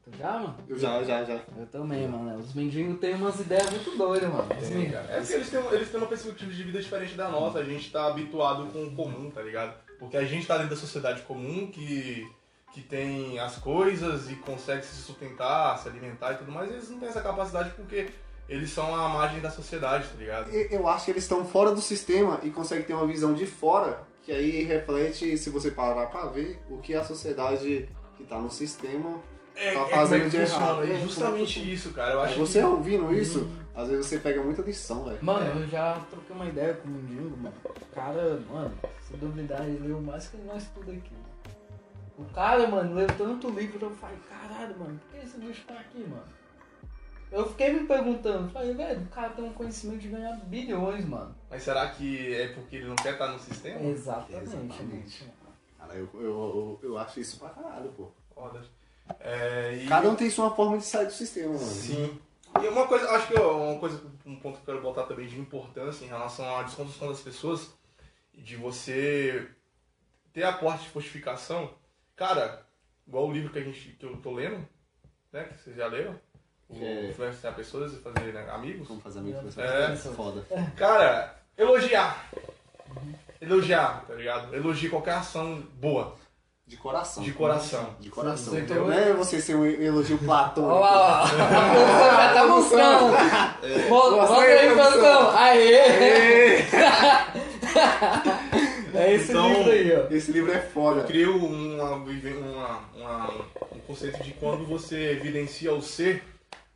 [0.03, 0.55] Tu já, mano?
[0.67, 1.39] Eu já, já, já.
[1.57, 2.38] Eu também, mano.
[2.39, 4.47] Os mendigos têm umas ideias muito doidas, mano.
[4.49, 5.05] Tem, men- cara.
[5.11, 7.91] É porque eles têm, eles têm uma perspectiva de vida diferente da nossa, a gente
[7.91, 9.73] tá habituado com o comum, tá ligado?
[9.99, 12.27] Porque a gente tá dentro da sociedade comum que,
[12.73, 16.99] que tem as coisas e consegue se sustentar, se alimentar e tudo mais, eles não
[16.99, 18.09] têm essa capacidade porque
[18.47, 20.51] eles são a margem da sociedade, tá ligado?
[20.53, 23.45] E- Eu acho que eles estão fora do sistema e conseguem ter uma visão de
[23.45, 28.39] fora, que aí reflete, se você parar pra ver, o que a sociedade que tá
[28.39, 29.19] no sistema
[29.55, 30.83] É, tá é fazendo é que de errado.
[30.83, 32.13] é É, justamente é isso, cara.
[32.13, 32.65] Eu acho Você que...
[32.65, 35.19] ouvindo isso, às vezes você pega muita lição, velho.
[35.21, 37.55] Mano, eu já troquei uma ideia com o mendigo, mano.
[37.63, 38.71] O cara, mano,
[39.07, 41.25] se duvidar, ele leu mais que nós tudo aqui, mano.
[42.17, 45.73] O cara, mano, leu tanto livro, eu falei, caralho, mano, por que esse bicho tá
[45.75, 46.23] aqui, mano?
[47.32, 51.36] Eu fiquei me perguntando, falei, velho, o cara tem um conhecimento de ganhar bilhões, mano.
[51.49, 53.82] Mas será que é porque ele não quer estar no sistema?
[53.82, 55.34] Exatamente, Exatamente.
[55.78, 58.11] Cara, eu, eu, eu, eu acho isso pra caralho, pô.
[58.34, 58.61] Foda.
[59.19, 59.88] É, e...
[59.88, 61.65] Cada um tem sua forma de sair do sistema, mano.
[61.65, 62.19] Sim.
[62.61, 65.38] E uma coisa, acho que uma coisa, um ponto que eu quero botar também de
[65.38, 67.73] importância em relação à desconstrução das pessoas,
[68.34, 69.49] de você
[70.32, 71.73] ter aporte de fortificação,
[72.15, 72.65] cara,
[73.05, 74.65] igual o livro que, a gente, que eu tô lendo,
[75.32, 76.19] né, que vocês já leram,
[76.74, 77.09] É.
[77.09, 79.95] Influenciar Pessoas e Fazer né, Amigos, Como fazer amigo com É.
[79.95, 80.43] foda.
[80.76, 82.26] cara, elogiar.
[83.39, 84.53] Elogiar, tá ligado?
[84.55, 86.16] Elogie qualquer ação boa,
[86.66, 87.22] De coração.
[87.24, 87.95] de coração.
[87.99, 88.53] De coração.
[88.57, 88.88] Entendeu?
[88.88, 90.74] então- Não é você ser um elogio platônico.
[90.74, 91.26] Olha lá, ó.
[91.45, 93.89] A produção já tá buscando.
[93.89, 94.91] Nossa, Mostra aí, produção.
[94.91, 95.38] produção.
[95.38, 96.66] Aê!
[98.93, 100.07] É esse Então, livro aí, ó.
[100.13, 101.01] Esse livro é foda.
[101.01, 103.32] Eu crio uma, uma- uma-
[103.74, 106.24] um conceito de quando você evidencia o ser,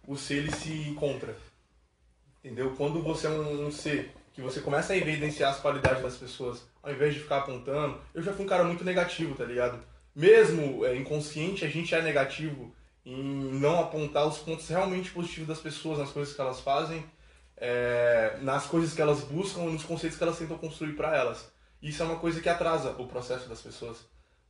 [0.09, 1.37] o ser ele se encontra.
[2.39, 2.73] Entendeu?
[2.75, 6.63] Quando você é um, um ser que você começa a evidenciar as qualidades das pessoas,
[6.81, 8.01] ao invés de ficar apontando.
[8.11, 9.79] Eu já fui um cara muito negativo, tá ligado?
[10.15, 12.73] Mesmo é, inconsciente, a gente é negativo
[13.05, 13.23] em
[13.59, 17.05] não apontar os pontos realmente positivos das pessoas, nas coisas que elas fazem,
[17.55, 21.51] é, nas coisas que elas buscam, nos conceitos que elas tentam construir para elas.
[21.83, 23.97] Isso é uma coisa que atrasa o processo das pessoas,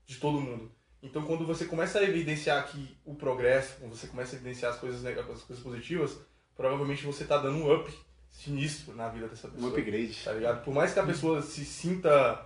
[0.05, 0.71] de todo mundo.
[1.01, 4.79] Então, quando você começa a evidenciar aqui o progresso, quando você começa a evidenciar as
[4.79, 6.17] coisas, as coisas positivas,
[6.55, 7.91] provavelmente você tá dando um up
[8.29, 9.71] sinistro na vida dessa Um pessoa.
[9.71, 10.23] upgrade.
[10.23, 10.63] Tá ligado?
[10.63, 12.45] Por mais que a pessoa se sinta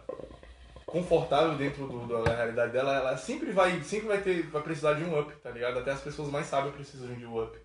[0.86, 5.04] confortável dentro do- da realidade dela, ela sempre vai, sempre vai ter, vai precisar de
[5.04, 5.80] um up, tá ligado?
[5.80, 7.58] Até as pessoas mais sábias precisam de um up.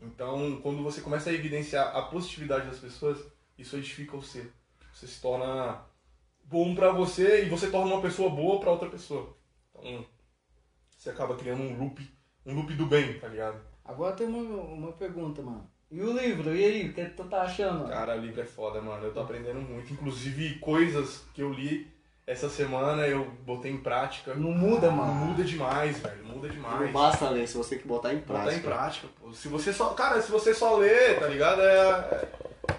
[0.00, 3.18] Então, quando você começa a evidenciar a positividade das pessoas,
[3.56, 4.52] isso edifica o ser.
[4.92, 5.80] Você se torna
[6.44, 9.36] bom pra você e você torna uma pessoa boa pra outra pessoa.
[9.74, 10.06] Então,
[10.98, 12.06] você acaba criando um loop,
[12.44, 13.58] um loop do bem, tá ligado?
[13.84, 15.66] Agora tem uma, uma pergunta, mano.
[15.90, 16.54] E o livro?
[16.54, 16.88] E aí?
[16.90, 17.78] O que tu tá achando?
[17.78, 17.88] mano?
[17.88, 19.06] Cara, livro é foda, mano.
[19.06, 19.90] Eu tô aprendendo muito.
[19.92, 21.90] Inclusive, coisas que eu li
[22.26, 24.34] essa semana eu botei em prática.
[24.34, 25.14] Não muda, mano.
[25.14, 26.24] Muda demais, velho.
[26.26, 26.92] Muda Não demais.
[26.92, 28.56] basta ler, se você tem que botar em Botar prática.
[28.58, 29.32] em prática, pô.
[29.32, 29.94] Se você só.
[29.94, 31.62] Cara, se você só lê, tá ligado?
[31.62, 31.78] É.
[31.78, 32.28] é-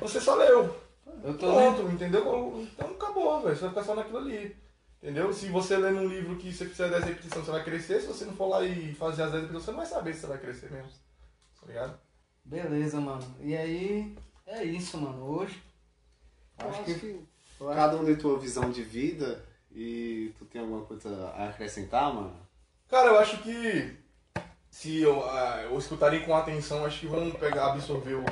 [0.02, 0.76] Você só leu.
[1.24, 1.78] Eu tô lendo.
[1.78, 2.68] Pronto, entendeu?
[2.76, 3.56] Então acabou, velho.
[3.56, 4.56] Você vai ficar só naquilo ali.
[5.02, 5.32] Entendeu?
[5.32, 8.02] Se você ler num livro que você fizer 10 repetições, você vai crescer.
[8.02, 10.20] Se você não for lá e fazer as 10 repetições, você não vai saber se
[10.22, 10.92] você vai crescer mesmo.
[11.62, 12.00] Tá ligado?
[12.44, 13.24] Beleza, mano.
[13.40, 15.24] E aí, é isso, mano.
[15.24, 15.62] Hoje,
[16.60, 16.92] Eu acho que...
[16.92, 17.28] acho-
[17.76, 22.36] cada um tem tua visão de vida e tu tem alguma coisa a acrescentar, mano?
[22.90, 23.96] Cara, eu acho que
[24.80, 28.24] se eu, ah, eu escutarem com atenção, acho que vão pegar, absorver o-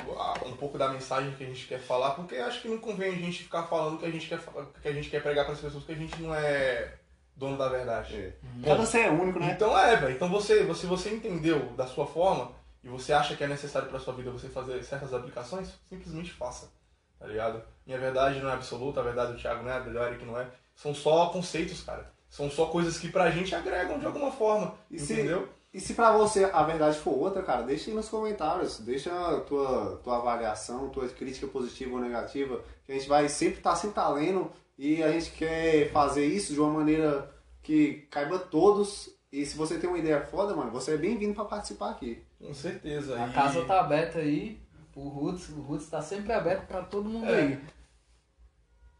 [0.46, 3.16] um pouco da mensagem que a gente quer falar, porque acho que não convém a
[3.16, 4.40] gente ficar falando que a gente quer,
[4.80, 6.94] que a gente quer pregar para as pessoas, porque a gente não é
[7.36, 8.16] dono da verdade.
[8.16, 8.32] É.
[8.42, 9.52] Bom, Cada ser é único, né?
[9.52, 10.14] Então é, velho.
[10.14, 12.50] Então você, você, você entendeu da sua forma
[12.82, 16.72] e você acha que é necessário pra sua vida você fazer certas aplicações, simplesmente faça.
[17.18, 17.62] Tá ligado?
[17.84, 20.40] Minha verdade não é absoluta, a verdade do Thiago não é, a do Eric não
[20.40, 20.46] é.
[20.74, 22.10] São só conceitos, cara.
[22.30, 24.74] São só coisas que pra gente agregam de alguma forma.
[24.90, 25.48] E se- entendeu?
[25.72, 28.78] E se pra você a verdade for outra, cara, deixa aí nos comentários.
[28.80, 32.62] Deixa a tua, tua avaliação, tua crítica positiva ou negativa.
[32.86, 36.54] Que a gente vai sempre estar sempre tá lendo e a gente quer fazer isso
[36.54, 37.30] de uma maneira
[37.62, 39.10] que caiba a todos.
[39.30, 42.22] E se você tem uma ideia foda, mano, você é bem-vindo pra participar aqui.
[42.38, 43.22] Com certeza.
[43.22, 44.58] A E- casa tá aberta aí,
[44.96, 47.40] o Roots, o Roots tá sempre aberto pra todo mundo É.
[47.42, 47.60] aí.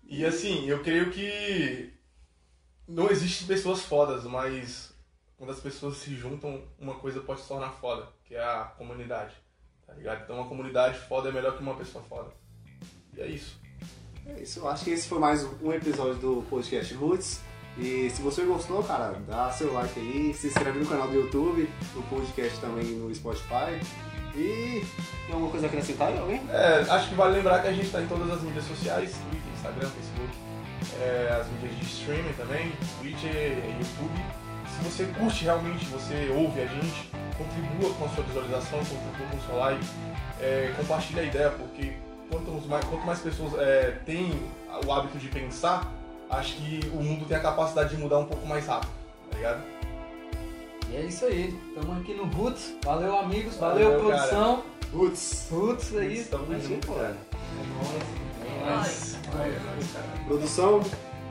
[0.05, 1.93] E assim, eu creio que
[2.87, 4.93] não existem pessoas fodas, mas
[5.39, 9.35] quando as pessoas se juntam, uma coisa pode se tornar foda, que é a comunidade.
[9.87, 10.25] Tá ligado?
[10.25, 12.31] Então uma comunidade foda é melhor que uma pessoa foda.
[13.17, 13.59] E é isso.
[14.27, 17.41] É isso, eu acho que esse foi mais um episódio do podcast Roots.
[17.79, 21.71] E se você gostou, cara, dá seu like aí, se inscreve no canal do YouTube,
[21.95, 23.81] no podcast também no Spotify.
[24.35, 24.85] E
[25.25, 26.43] tem alguma coisa a acrescentar aí, alguém?
[26.51, 29.53] É, acho que vale lembrar que a gente está em todas as mídias sociais, Twitter,
[29.55, 30.37] Instagram, Facebook,
[31.01, 34.48] é, as mídias de streaming também, Twitch e YouTube.
[34.79, 39.37] Se você curte realmente, você ouve a gente, contribua com a sua visualização, contribua com
[39.37, 39.85] o seu like,
[40.41, 41.95] é, compartilha a ideia, porque
[42.31, 44.41] quanto mais, quanto mais pessoas é, têm
[44.87, 45.93] o hábito de pensar,
[46.31, 48.93] acho que o mundo tem a capacidade de mudar um pouco mais rápido,
[49.29, 49.63] tá ligado?
[50.91, 52.75] E é isso aí, estamos aqui no Roots.
[52.85, 54.63] Valeu, amigos, valeu, Valeu, produção.
[54.95, 55.49] Roots!
[55.51, 56.19] Roots aí.
[56.19, 57.17] Estamos juntos, pô, cara.
[57.35, 59.19] É nóis.
[59.27, 60.25] É nóis.
[60.25, 60.81] Produção,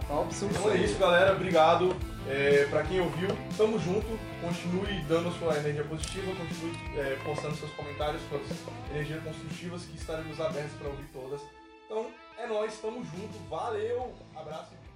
[0.08, 1.34] Top, Então é isso, galera.
[1.34, 1.96] Obrigado.
[2.30, 4.08] É, pra quem ouviu, tamo junto.
[4.42, 8.44] Continue dando sua energia positiva, continue é, postando seus comentários, suas
[8.92, 11.42] energias construtivas, que estaremos abertos para ouvir todas.
[11.86, 12.08] Então,
[12.38, 13.50] é nóis, tamo junto.
[13.50, 14.87] Valeu, abraço e